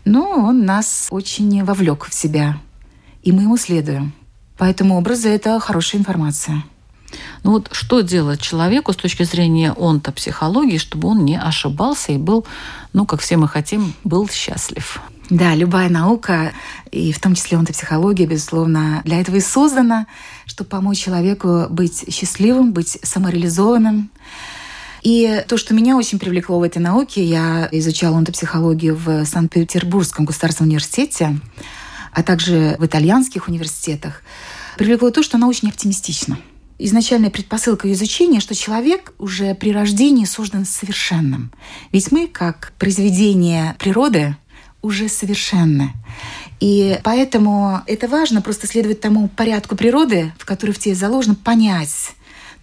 но 0.05 0.29
он 0.29 0.65
нас 0.65 1.07
очень 1.09 1.63
вовлек 1.63 2.05
в 2.05 2.13
себя, 2.13 2.59
и 3.23 3.31
мы 3.31 3.43
ему 3.43 3.57
следуем. 3.57 4.13
Поэтому 4.59 4.97
образы– 4.97 5.29
это 5.29 5.59
хорошая 5.59 6.01
информация. 6.01 6.63
Ну 7.43 7.51
вот 7.51 7.69
что 7.71 8.01
делать 8.01 8.41
человеку 8.41 8.93
с 8.93 8.97
точки 8.97 9.23
зрения 9.23 9.73
онтопсихологии, 9.75 10.77
чтобы 10.77 11.07
он 11.07 11.25
не 11.25 11.39
ошибался 11.39 12.11
и 12.11 12.17
был, 12.17 12.45
ну, 12.93 13.05
как 13.05 13.21
все 13.21 13.37
мы 13.37 13.47
хотим, 13.47 13.93
был 14.03 14.29
счастлив? 14.29 15.01
Да, 15.29 15.55
любая 15.55 15.89
наука, 15.89 16.51
и 16.91 17.13
в 17.13 17.19
том 17.19 17.35
числе 17.35 17.57
онтопсихология, 17.57 18.27
безусловно, 18.27 19.01
для 19.05 19.21
этого 19.21 19.37
и 19.37 19.41
создана, 19.41 20.07
чтобы 20.45 20.69
помочь 20.69 20.99
человеку 20.99 21.67
быть 21.69 22.13
счастливым, 22.13 22.73
быть 22.73 22.99
самореализованным. 23.01 24.09
И 25.03 25.45
то, 25.47 25.57
что 25.57 25.73
меня 25.73 25.95
очень 25.95 26.19
привлекло 26.19 26.59
в 26.59 26.63
этой 26.63 26.79
науке, 26.79 27.23
я 27.23 27.69
изучала 27.71 28.17
онтопсихологию 28.17 28.97
в 28.97 29.23
Санкт-Петербургском 29.23 30.25
государственном 30.25 30.69
университете, 30.69 31.39
а 32.19 32.23
также 32.23 32.75
в 32.77 32.85
итальянских 32.85 33.47
университетах, 33.47 34.23
привлекло 34.77 35.09
то, 35.09 35.23
что 35.23 35.37
она 35.37 35.47
очень 35.47 35.69
оптимистична. 35.69 36.37
Изначальная 36.77 37.29
предпосылка 37.29 37.91
изучения, 37.93 38.41
что 38.41 38.55
человек 38.55 39.13
уже 39.19 39.55
при 39.55 39.71
рождении 39.71 40.25
создан 40.25 40.65
совершенным. 40.65 41.51
Ведь 41.91 42.11
мы, 42.11 42.27
как 42.27 42.73
произведение 42.77 43.75
природы, 43.79 44.35
уже 44.81 45.09
совершенны. 45.09 45.93
И 46.59 46.99
поэтому 47.03 47.81
это 47.85 48.07
важно 48.07 48.41
просто 48.41 48.67
следовать 48.67 49.01
тому 49.01 49.29
порядку 49.29 49.75
природы, 49.75 50.33
в 50.37 50.45
который 50.45 50.71
в 50.71 50.79
тебе 50.79 50.95
заложено, 50.95 51.35
понять 51.35 52.11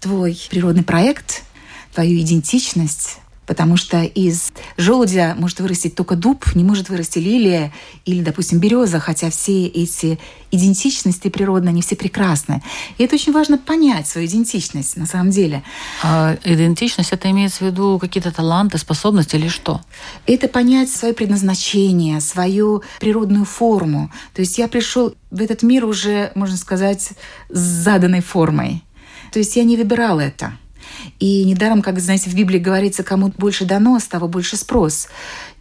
твой 0.00 0.38
природный 0.50 0.82
проект, 0.82 1.44
твою 1.94 2.20
идентичность, 2.20 3.18
Потому 3.46 3.76
что 3.76 4.02
из 4.02 4.52
желудя 4.76 5.34
может 5.38 5.60
вырасти 5.60 5.88
только 5.88 6.16
дуб, 6.16 6.44
не 6.54 6.64
может 6.64 6.88
вырасти 6.88 7.18
лилия 7.18 7.72
или, 8.04 8.22
допустим, 8.22 8.58
береза, 8.58 8.98
хотя 8.98 9.30
все 9.30 9.66
эти 9.66 10.18
идентичности 10.50 11.28
природные, 11.28 11.70
они 11.70 11.82
все 11.82 11.96
прекрасны. 11.96 12.62
И 12.98 13.04
это 13.04 13.14
очень 13.14 13.32
важно 13.32 13.58
понять 13.58 14.06
свою 14.06 14.26
идентичность 14.26 14.96
на 14.96 15.06
самом 15.06 15.30
деле. 15.30 15.62
А 16.02 16.36
идентичность 16.44 17.12
это 17.12 17.30
имеется 17.30 17.64
в 17.64 17.66
виду 17.68 17.98
какие-то 17.98 18.32
таланты, 18.32 18.78
способности 18.78 19.36
или 19.36 19.48
что? 19.48 19.80
Это 20.26 20.48
понять 20.48 20.90
свое 20.90 21.14
предназначение, 21.14 22.20
свою 22.20 22.82
природную 23.00 23.44
форму. 23.44 24.10
То 24.34 24.40
есть 24.40 24.58
я 24.58 24.68
пришел 24.68 25.14
в 25.30 25.40
этот 25.40 25.62
мир 25.62 25.84
уже, 25.84 26.32
можно 26.34 26.56
сказать, 26.56 27.10
с 27.48 27.58
заданной 27.58 28.20
формой. 28.20 28.82
То 29.32 29.38
есть 29.38 29.56
я 29.56 29.64
не 29.64 29.76
выбирал 29.76 30.18
это. 30.18 30.52
И 31.18 31.44
недаром, 31.44 31.82
как, 31.82 31.98
знаете, 31.98 32.30
в 32.30 32.34
Библии 32.34 32.58
говорится, 32.58 33.02
кому 33.02 33.32
больше 33.36 33.64
дано, 33.64 33.98
с 33.98 34.04
того 34.04 34.28
больше 34.28 34.56
спрос. 34.56 35.08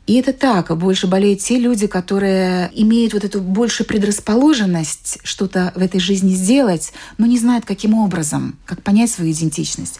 И 0.06 0.16
это 0.16 0.34
так, 0.34 0.76
больше 0.78 1.08
болеют 1.08 1.40
те 1.40 1.58
люди, 1.58 1.88
которые 1.88 2.70
имеют 2.76 3.14
вот 3.14 3.24
эту 3.24 3.42
большую 3.42 3.88
предрасположенность 3.88 5.18
что-то 5.24 5.72
в 5.76 5.82
этой 5.82 6.00
жизни 6.00 6.36
сделать, 6.36 6.94
но 7.18 7.26
не 7.26 7.40
знают, 7.40 7.66
каким 7.66 7.96
образом, 7.96 8.56
как 8.66 8.84
понять 8.84 9.10
свою 9.10 9.32
идентичность. 9.32 10.00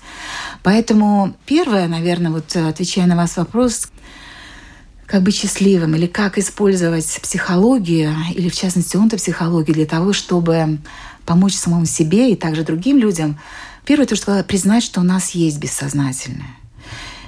Поэтому 0.62 1.36
первое, 1.48 1.88
наверное, 1.88 2.32
вот 2.32 2.56
отвечая 2.56 3.08
на 3.08 3.16
ваш 3.16 3.36
вопрос, 3.38 3.88
как 5.08 5.24
быть 5.24 5.36
счастливым 5.36 5.96
или 5.96 6.06
как 6.06 6.38
использовать 6.38 7.20
психологию, 7.24 8.14
или 8.36 8.50
в 8.50 8.56
частности 8.56 8.98
онтопсихологию 8.98 9.74
для 9.74 9.86
того, 9.88 10.14
чтобы 10.14 10.78
помочь 11.26 11.56
самому 11.56 11.86
себе 11.86 12.32
и 12.32 12.36
также 12.36 12.64
другим 12.64 12.98
людям– 12.98 13.40
Первое, 13.86 14.08
то, 14.08 14.16
что 14.16 14.44
признать, 14.44 14.84
что 14.84 15.00
у 15.00 15.04
нас 15.04 15.32
есть 15.32 15.60
бессознательное. 15.60 16.58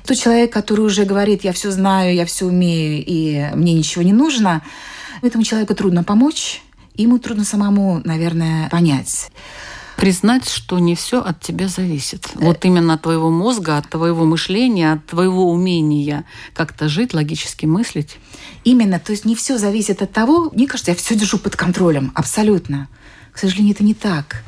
Тот 0.06 0.18
человек, 0.18 0.52
который 0.52 0.82
уже 0.82 1.04
говорит, 1.04 1.44
я 1.44 1.54
все 1.54 1.70
знаю, 1.70 2.16
я 2.16 2.26
все 2.26 2.46
умею, 2.46 3.04
и 3.06 3.50
мне 3.54 3.74
ничего 3.74 4.04
не 4.04 4.14
нужно, 4.14 4.64
этому 5.22 5.44
человеку 5.44 5.76
трудно 5.76 6.04
помочь, 6.04 6.62
ему 6.96 7.20
трудно 7.20 7.44
самому, 7.44 8.02
наверное, 8.04 8.70
понять. 8.70 9.30
Признать, 9.98 10.48
что 10.48 10.78
не 10.80 10.96
все 10.96 11.22
от 11.22 11.42
тебя 11.42 11.68
зависит. 11.68 12.28
Э. 12.36 12.40
Вот 12.40 12.64
именно 12.66 12.94
от 12.94 13.02
твоего 13.02 13.30
мозга, 13.30 13.78
от 13.78 13.90
твоего 13.90 14.26
мышления, 14.26 14.94
от 14.94 15.06
твоего 15.08 15.52
умения 15.52 16.24
как-то 16.54 16.88
жить, 16.88 17.14
логически 17.14 17.66
мыслить. 17.66 18.18
Именно, 18.64 19.00
то 19.00 19.12
есть 19.12 19.26
не 19.26 19.36
все 19.36 19.58
зависит 19.58 20.02
от 20.02 20.12
того, 20.12 20.52
мне 20.54 20.68
кажется, 20.68 20.92
я 20.92 20.98
все 20.98 21.16
держу 21.16 21.38
под 21.40 21.56
контролем, 21.56 22.12
абсолютно. 22.16 22.88
К 23.34 23.40
сожалению, 23.40 23.74
это 23.74 23.84
не 23.84 23.94
так. 23.94 24.44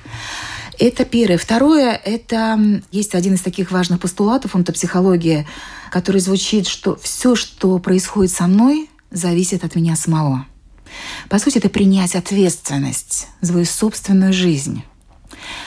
Это 0.80 1.04
первое. 1.04 1.38
Второе, 1.38 1.94
это 1.94 2.82
есть 2.92 3.14
один 3.14 3.34
из 3.34 3.42
таких 3.42 3.70
важных 3.72 4.00
постулатов 4.00 4.56
онтопсихологии, 4.56 5.46
который 5.92 6.22
звучит, 6.22 6.68
что 6.68 6.96
все, 6.96 7.36
что 7.36 7.78
происходит 7.80 8.32
со 8.32 8.48
мной, 8.48 8.90
зависит 9.12 9.66
от 9.66 9.76
меня 9.76 9.96
самого. 9.98 10.46
По 11.28 11.38
сути, 11.38 11.58
это 11.58 11.70
принять 11.70 12.16
ответственность 12.16 13.28
за 13.42 13.52
свою 13.52 13.66
собственную 13.66 14.34
жизнь 14.34 14.84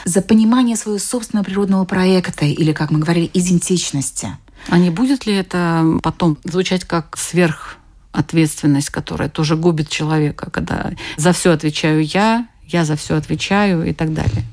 за 0.05 0.21
понимание 0.21 0.75
своего 0.75 0.99
собственного 0.99 1.45
природного 1.45 1.85
проекта 1.85 2.45
или, 2.45 2.73
как 2.73 2.91
мы 2.91 2.99
говорили, 2.99 3.29
идентичности. 3.33 4.37
А 4.67 4.77
не 4.77 4.89
будет 4.89 5.25
ли 5.25 5.33
это 5.33 5.99
потом 6.01 6.37
звучать 6.43 6.85
как 6.85 7.17
сверх 7.17 7.77
ответственность, 8.11 8.89
которая 8.89 9.29
тоже 9.29 9.55
губит 9.55 9.89
человека, 9.89 10.49
когда 10.51 10.91
за 11.17 11.33
все 11.33 11.51
отвечаю 11.51 12.03
я, 12.03 12.47
я 12.67 12.85
за 12.85 12.95
все 12.95 13.15
отвечаю 13.15 13.83
и 13.83 13.93
так 13.93 14.13
далее. 14.13 14.43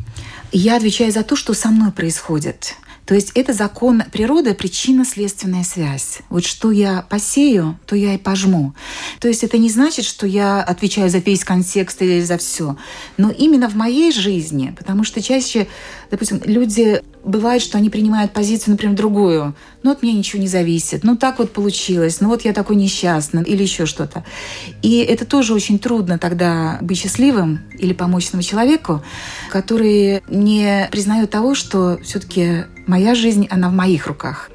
Я 0.52 0.76
отвечаю 0.76 1.12
за 1.12 1.22
то, 1.22 1.36
что 1.36 1.54
со 1.54 1.68
мной 1.68 1.92
происходит. 1.92 2.74
То 3.06 3.14
есть 3.14 3.32
это 3.34 3.52
закон 3.52 4.02
природы, 4.12 4.54
причинно-следственная 4.54 5.64
связь. 5.64 6.20
Вот 6.28 6.44
что 6.44 6.70
я 6.70 7.04
посею, 7.08 7.78
то 7.86 7.96
я 7.96 8.14
и 8.14 8.18
пожму. 8.18 8.74
То 9.20 9.28
есть 9.28 9.42
это 9.42 9.58
не 9.58 9.68
значит, 9.68 10.04
что 10.04 10.26
я 10.26 10.62
отвечаю 10.62 11.10
за 11.10 11.18
весь 11.18 11.44
контекст 11.44 12.00
или 12.02 12.20
за 12.20 12.38
все. 12.38 12.76
Но 13.16 13.30
именно 13.30 13.68
в 13.68 13.74
моей 13.74 14.12
жизни, 14.12 14.74
потому 14.78 15.04
что 15.04 15.20
чаще, 15.20 15.66
допустим, 16.10 16.40
люди 16.44 17.02
бывает, 17.24 17.62
что 17.62 17.78
они 17.78 17.90
принимают 17.90 18.32
позицию, 18.32 18.72
например, 18.72 18.96
другую. 18.96 19.54
Ну, 19.82 19.90
от 19.90 20.02
меня 20.02 20.14
ничего 20.14 20.40
не 20.40 20.48
зависит. 20.48 21.04
Ну, 21.04 21.16
так 21.16 21.38
вот 21.38 21.52
получилось. 21.52 22.20
Ну, 22.20 22.28
вот 22.28 22.44
я 22.44 22.52
такой 22.52 22.76
несчастный. 22.76 23.42
Или 23.42 23.62
еще 23.62 23.86
что-то. 23.86 24.24
И 24.82 24.98
это 24.98 25.24
тоже 25.24 25.54
очень 25.54 25.78
трудно 25.78 26.18
тогда 26.18 26.78
быть 26.80 26.98
счастливым 26.98 27.60
или 27.78 27.92
помочь 27.92 28.30
человеку, 28.30 29.02
который 29.50 30.22
не 30.28 30.88
признает 30.90 31.30
того, 31.30 31.54
что 31.54 31.98
все-таки 32.02 32.64
моя 32.90 33.14
жизнь, 33.14 33.46
она 33.50 33.68
в 33.68 33.72
моих 33.72 34.06
руках. 34.06 34.50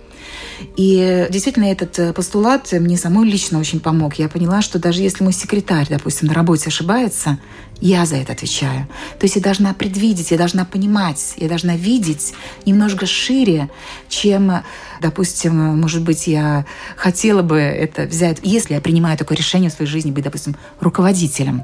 И 0.78 1.28
действительно 1.30 1.66
этот 1.66 2.00
э, 2.00 2.14
постулат 2.14 2.72
мне 2.72 2.98
самой 2.98 3.28
лично 3.28 3.60
очень 3.60 3.80
помог. 3.80 4.16
Я 4.16 4.30
поняла, 4.30 4.62
что 4.62 4.80
даже 4.80 5.02
если 5.02 5.24
мой 5.24 5.34
секретарь, 5.34 5.88
допустим, 5.90 6.28
на 6.28 6.34
работе 6.34 6.68
ошибается, 6.68 7.40
я 7.82 8.06
за 8.06 8.16
это 8.18 8.34
отвечаю. 8.34 8.88
То 9.20 9.26
есть 9.26 9.36
я 9.36 9.42
должна 9.42 9.74
предвидеть, 9.74 10.32
я 10.32 10.38
должна 10.38 10.66
понимать, 10.66 11.34
я 11.38 11.50
должна 11.50 11.76
видеть 11.76 12.34
немножко 12.66 13.06
шире, 13.06 13.70
чем, 14.08 14.64
допустим, 15.02 15.56
может 15.56 16.02
быть, 16.04 16.28
я 16.28 16.66
хотела 16.96 17.42
бы 17.42 17.58
это 17.58 18.04
взять, 18.04 18.38
если 18.44 18.76
я 18.76 18.82
принимаю 18.82 19.18
такое 19.18 19.38
решение 19.38 19.70
в 19.70 19.74
своей 19.74 19.92
жизни, 19.92 20.12
быть, 20.12 20.24
допустим, 20.24 20.56
руководителем. 20.80 21.64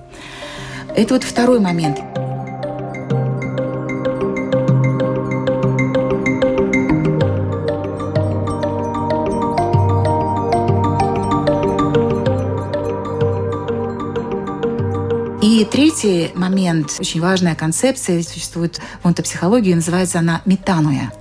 Это 0.96 1.14
вот 1.14 1.24
второй 1.24 1.62
момент. 1.62 2.00
И 15.62 15.63
третий 15.63 16.32
момент, 16.34 16.95
очень 17.00 17.21
важная 17.21 17.54
концепция, 17.54 18.24
существует 18.24 18.82
в 19.04 19.08
онтопсихологии, 19.08 19.76
называется 19.76 20.17
она 20.17 20.41
метануя. 20.45 21.13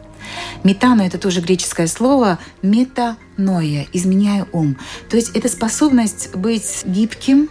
Метану– 0.64 1.03
это 1.05 1.18
тоже 1.18 1.42
греческое 1.42 1.87
слово 1.87 2.38
метаноя, 2.62 3.87
изменяю 3.92 4.48
ум. 4.53 4.79
То 5.11 5.16
есть 5.16 5.37
это 5.37 5.50
способность 5.50 6.35
быть 6.35 6.81
гибким 6.87 7.50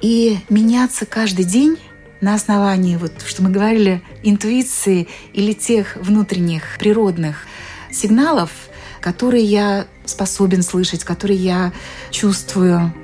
и 0.00 0.38
меняться 0.48 1.04
каждый 1.04 1.44
день 1.44 1.78
на 2.20 2.34
основании, 2.34 2.94
вот, 2.94 3.10
что 3.26 3.42
мы 3.42 3.50
говорили, 3.50 4.00
интуиции 4.22 5.08
или 5.32 5.52
тех 5.52 5.96
внутренних 5.96 6.76
природных 6.78 7.44
сигналов, 7.90 8.52
которые 9.00 9.42
я 9.42 9.88
способен 10.04 10.62
слышать, 10.62 11.02
которые 11.02 11.40
я 11.40 11.72
чувствую, 12.12 12.94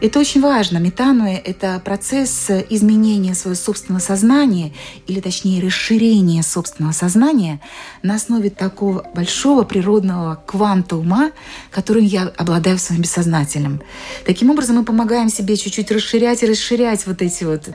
это 0.00 0.18
очень 0.18 0.40
важно. 0.40 0.78
Метануя— 0.78 1.36
это 1.44 1.80
процесс 1.84 2.50
изменения 2.70 3.34
своего 3.34 3.56
собственного 3.56 4.00
сознания, 4.00 4.72
или 5.06 5.20
точнее 5.20 5.62
расширения 5.62 6.42
собственного 6.42 6.92
сознания 6.92 7.60
на 8.02 8.16
основе 8.16 8.50
такого 8.50 9.04
большого 9.14 9.62
природного 9.62 10.42
кванта 10.46 10.96
ума, 10.96 11.32
которым 11.70 12.04
я 12.04 12.32
обладаю 12.36 12.76
в 12.76 12.80
своем 12.80 13.02
бессознательном. 13.02 13.80
Таким 14.24 14.50
образом, 14.50 14.76
мы 14.76 14.84
помогаем 14.84 15.28
себе 15.28 15.56
чуть-чуть 15.56 15.90
расширять 15.90 16.42
и 16.42 16.46
расширять 16.46 17.06
вот 17.06 17.22
эти 17.22 17.44
вот... 17.44 17.70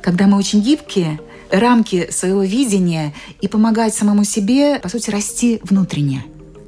Когда 0.00 0.26
мы 0.26 0.36
очень 0.36 0.60
гибкие, 0.60 1.20
рамки 1.52 2.10
своего 2.10 2.42
видения 2.42 3.14
и 3.40 3.46
помогать 3.46 3.94
самому 3.94 4.24
себе, 4.24 4.80
по 4.80 4.88
сути, 4.88 5.10
расти 5.10 5.60
внутренне. 5.62 6.24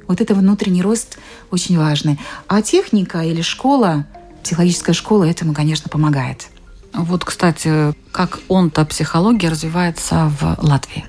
Вот 0.07 0.21
это 0.21 0.35
внутренний 0.35 0.81
рост 0.81 1.17
очень 1.51 1.77
важный. 1.77 2.19
А 2.47 2.61
техника 2.61 3.19
или 3.23 3.41
школа 3.41 4.05
психологическая 4.45 4.93
школа 4.93 5.23
этому, 5.25 5.53
конечно, 5.53 5.89
помогает. 5.89 6.47
Вот, 6.93 7.25
кстати, 7.25 7.93
как 8.11 8.39
он-то 8.47 8.85
психология 8.85 9.49
развивается 9.49 10.31
в 10.39 10.57
Латвии? 10.59 11.03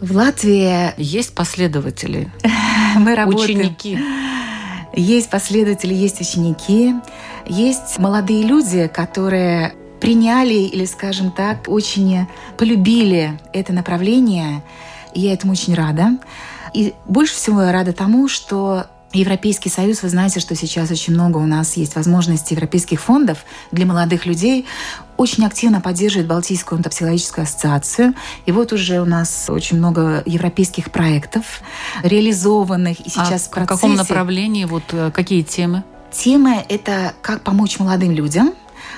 В 0.00 0.16
Латвии 0.16 0.94
есть 0.96 1.34
последователи, 1.34 2.32
мы 2.96 3.16
работаем. 3.16 3.58
ученики. 3.58 3.98
Есть 4.94 5.28
последователи, 5.30 5.92
есть 5.92 6.20
ученики, 6.20 6.94
есть 7.44 7.98
молодые 7.98 8.44
люди, 8.44 8.86
которые 8.86 9.74
приняли 10.00 10.54
или, 10.54 10.84
скажем 10.84 11.32
так, 11.32 11.64
очень 11.66 12.26
полюбили 12.56 13.38
это 13.52 13.72
направление. 13.72 14.62
И 15.12 15.20
я 15.22 15.32
этому 15.32 15.52
очень 15.52 15.74
рада. 15.74 16.18
И 16.72 16.94
больше 17.06 17.34
всего 17.34 17.62
я 17.62 17.72
рада 17.72 17.92
тому, 17.92 18.28
что 18.28 18.86
Европейский 19.12 19.70
Союз, 19.70 20.02
вы 20.02 20.10
знаете, 20.10 20.38
что 20.38 20.54
сейчас 20.54 20.90
очень 20.90 21.14
много 21.14 21.38
у 21.38 21.46
нас 21.46 21.76
есть 21.78 21.96
возможностей 21.96 22.54
европейских 22.54 23.00
фондов 23.00 23.38
для 23.72 23.86
молодых 23.86 24.26
людей, 24.26 24.66
очень 25.16 25.46
активно 25.46 25.80
поддерживает 25.80 26.28
Балтийскую 26.28 26.76
онтопсихологическую 26.76 27.44
ассоциацию. 27.44 28.14
И 28.44 28.52
вот 28.52 28.72
уже 28.72 29.00
у 29.00 29.06
нас 29.06 29.46
очень 29.48 29.78
много 29.78 30.22
европейских 30.26 30.90
проектов 30.90 31.62
реализованных 32.02 33.00
и 33.00 33.08
сейчас 33.08 33.48
а 33.50 33.60
в, 33.60 33.64
в 33.64 33.66
каком 33.66 33.94
направлении, 33.94 34.64
вот 34.64 34.84
э, 34.92 35.10
какие 35.12 35.42
темы? 35.42 35.84
Темы— 36.12 36.64
это 36.68 37.14
как 37.22 37.42
помочь 37.42 37.78
молодым 37.78 38.12
людям 38.12 38.52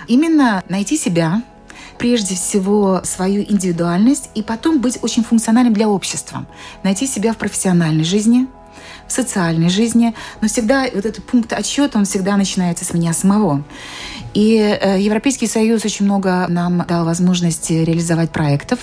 именно 0.08 0.64
найти 0.68 0.96
себя, 0.96 1.42
прежде 1.98 2.34
всего 2.34 3.00
свою 3.04 3.42
индивидуальность 3.42 4.30
и 4.34 4.42
потом 4.42 4.80
быть 4.80 4.98
очень 5.02 5.22
функциональным 5.22 5.72
для 5.72 5.88
общества. 5.88 6.46
Найти 6.82 7.06
себя 7.06 7.32
в 7.32 7.36
профессиональной 7.36 8.04
жизни– 8.04 8.48
в 9.10 9.12
социальной 9.12 9.68
жизни, 9.68 10.14
но 10.40 10.46
всегда 10.46 10.86
вот 10.94 11.04
этот 11.04 11.24
пункт 11.24 11.52
отсчета, 11.52 11.98
он 11.98 12.04
всегда 12.04 12.36
начинается 12.36 12.84
с 12.84 12.94
меня 12.94 13.12
самого. 13.12 13.64
И 14.34 14.56
э, 14.56 15.00
Европейский 15.00 15.48
Союз 15.48 15.84
очень 15.84 16.04
много 16.04 16.46
нам 16.48 16.84
дал 16.86 17.04
возможности 17.04 17.72
реализовать 17.72 18.30
проектов. 18.30 18.78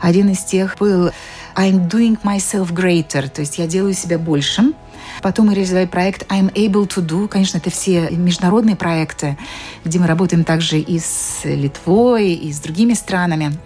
Один 0.00 0.30
из 0.30 0.38
тех 0.44 0.76
был 0.78 1.10
I'm 1.56 1.88
doing 1.88 2.16
myself 2.22 2.72
greater, 2.72 3.28
то 3.28 3.40
есть 3.40 3.58
я 3.58 3.66
делаю 3.66 3.94
себя 3.94 4.18
большим. 4.18 4.74
Потом 5.20 5.46
мы 5.46 5.54
реализовали 5.54 5.86
проект 5.86 6.30
I'm 6.30 6.52
able 6.54 6.86
to 6.86 7.04
do. 7.04 7.26
Конечно, 7.26 7.58
это 7.58 7.70
все 7.70 8.08
международные 8.10 8.76
проекты, 8.76 9.36
где 9.84 9.98
мы 9.98 10.06
работаем 10.06 10.44
также 10.44 10.78
и 10.78 11.00
с 11.00 11.40
Литвой, 11.44 12.34
и 12.34 12.52
с 12.52 12.60
другими 12.60 12.94
странами. 12.94 13.58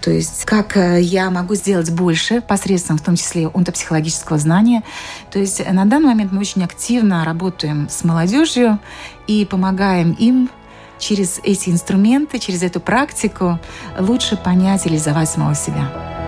То 0.00 0.10
есть 0.10 0.44
как 0.44 0.76
э, 0.76 1.00
я 1.00 1.30
могу 1.30 1.54
сделать 1.54 1.90
больше 1.90 2.40
посредством, 2.40 2.98
в 2.98 3.02
том 3.02 3.16
числе, 3.16 3.48
онтопсихологического 3.48 4.38
знания. 4.38 4.82
То 5.30 5.38
есть 5.38 5.64
на 5.70 5.84
данный 5.84 6.08
момент 6.08 6.32
мы 6.32 6.40
очень 6.40 6.64
активно 6.64 7.24
работаем 7.24 7.88
с 7.88 8.04
молодежью 8.04 8.78
и 9.26 9.44
помогаем 9.44 10.12
им 10.12 10.50
через 10.98 11.40
эти 11.42 11.70
инструменты, 11.70 12.38
через 12.38 12.62
эту 12.62 12.80
практику 12.80 13.58
лучше 13.98 14.36
понять 14.36 14.86
и 14.86 14.88
реализовать 14.88 15.28
самого 15.28 15.54
себя. 15.54 16.19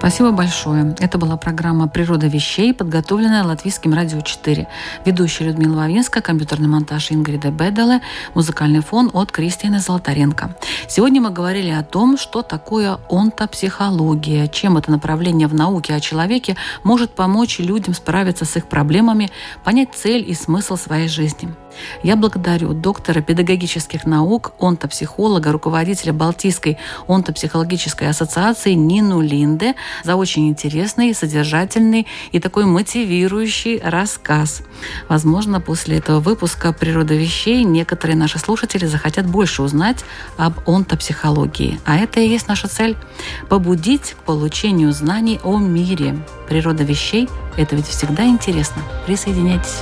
Спасибо 0.00 0.30
большое. 0.30 0.96
Это 0.98 1.18
была 1.18 1.36
программа 1.36 1.86
«Природа 1.86 2.26
вещей», 2.26 2.72
подготовленная 2.72 3.44
Латвийским 3.44 3.92
радио 3.92 4.22
4. 4.22 4.66
Ведущая 5.04 5.44
Людмила 5.44 5.76
Вавинска, 5.76 6.22
компьютерный 6.22 6.68
монтаж 6.68 7.12
Ингрида 7.12 7.50
Беделе, 7.50 8.00
музыкальный 8.32 8.80
фон 8.80 9.10
от 9.12 9.30
Кристины 9.30 9.78
Золотаренко. 9.78 10.56
Сегодня 10.88 11.20
мы 11.20 11.28
говорили 11.28 11.68
о 11.68 11.82
том, 11.82 12.16
что 12.16 12.40
такое 12.40 12.98
онтопсихология, 13.10 14.48
чем 14.48 14.78
это 14.78 14.90
направление 14.90 15.48
в 15.48 15.54
науке 15.54 15.94
о 15.94 16.00
человеке 16.00 16.56
может 16.82 17.10
помочь 17.10 17.58
людям 17.58 17.92
справиться 17.92 18.46
с 18.46 18.56
их 18.56 18.68
проблемами, 18.68 19.30
понять 19.64 19.90
цель 19.94 20.24
и 20.26 20.32
смысл 20.32 20.76
своей 20.76 21.08
жизни. 21.08 21.54
Я 22.02 22.16
благодарю 22.16 22.72
доктора 22.72 23.20
педагогических 23.20 24.06
наук, 24.06 24.52
онтопсихолога, 24.58 25.52
руководителя 25.52 26.12
Балтийской 26.12 26.78
онтопсихологической 27.08 28.08
ассоциации 28.08 28.72
Нину 28.72 29.20
Линде 29.20 29.74
за 30.04 30.16
очень 30.16 30.48
интересный, 30.48 31.14
содержательный 31.14 32.06
и 32.32 32.40
такой 32.40 32.64
мотивирующий 32.64 33.80
рассказ. 33.82 34.62
Возможно, 35.08 35.60
после 35.60 35.98
этого 35.98 36.20
выпуска 36.20 36.72
«Природа 36.72 37.14
вещей» 37.14 37.64
некоторые 37.64 38.16
наши 38.16 38.38
слушатели 38.38 38.86
захотят 38.86 39.26
больше 39.26 39.62
узнать 39.62 40.04
об 40.36 40.68
онтопсихологии. 40.68 41.80
А 41.84 41.96
это 41.96 42.20
и 42.20 42.28
есть 42.28 42.48
наша 42.48 42.68
цель– 42.68 42.96
побудить 43.48 44.14
к 44.14 44.24
получению 44.24 44.92
знаний 44.92 45.40
о 45.42 45.58
мире. 45.58 46.16
Природа 46.48 46.82
вещей– 46.82 47.28
это 47.56 47.76
ведь 47.76 47.86
всегда 47.86 48.24
интересно. 48.26 48.82
Присоединяйтесь. 49.06 49.80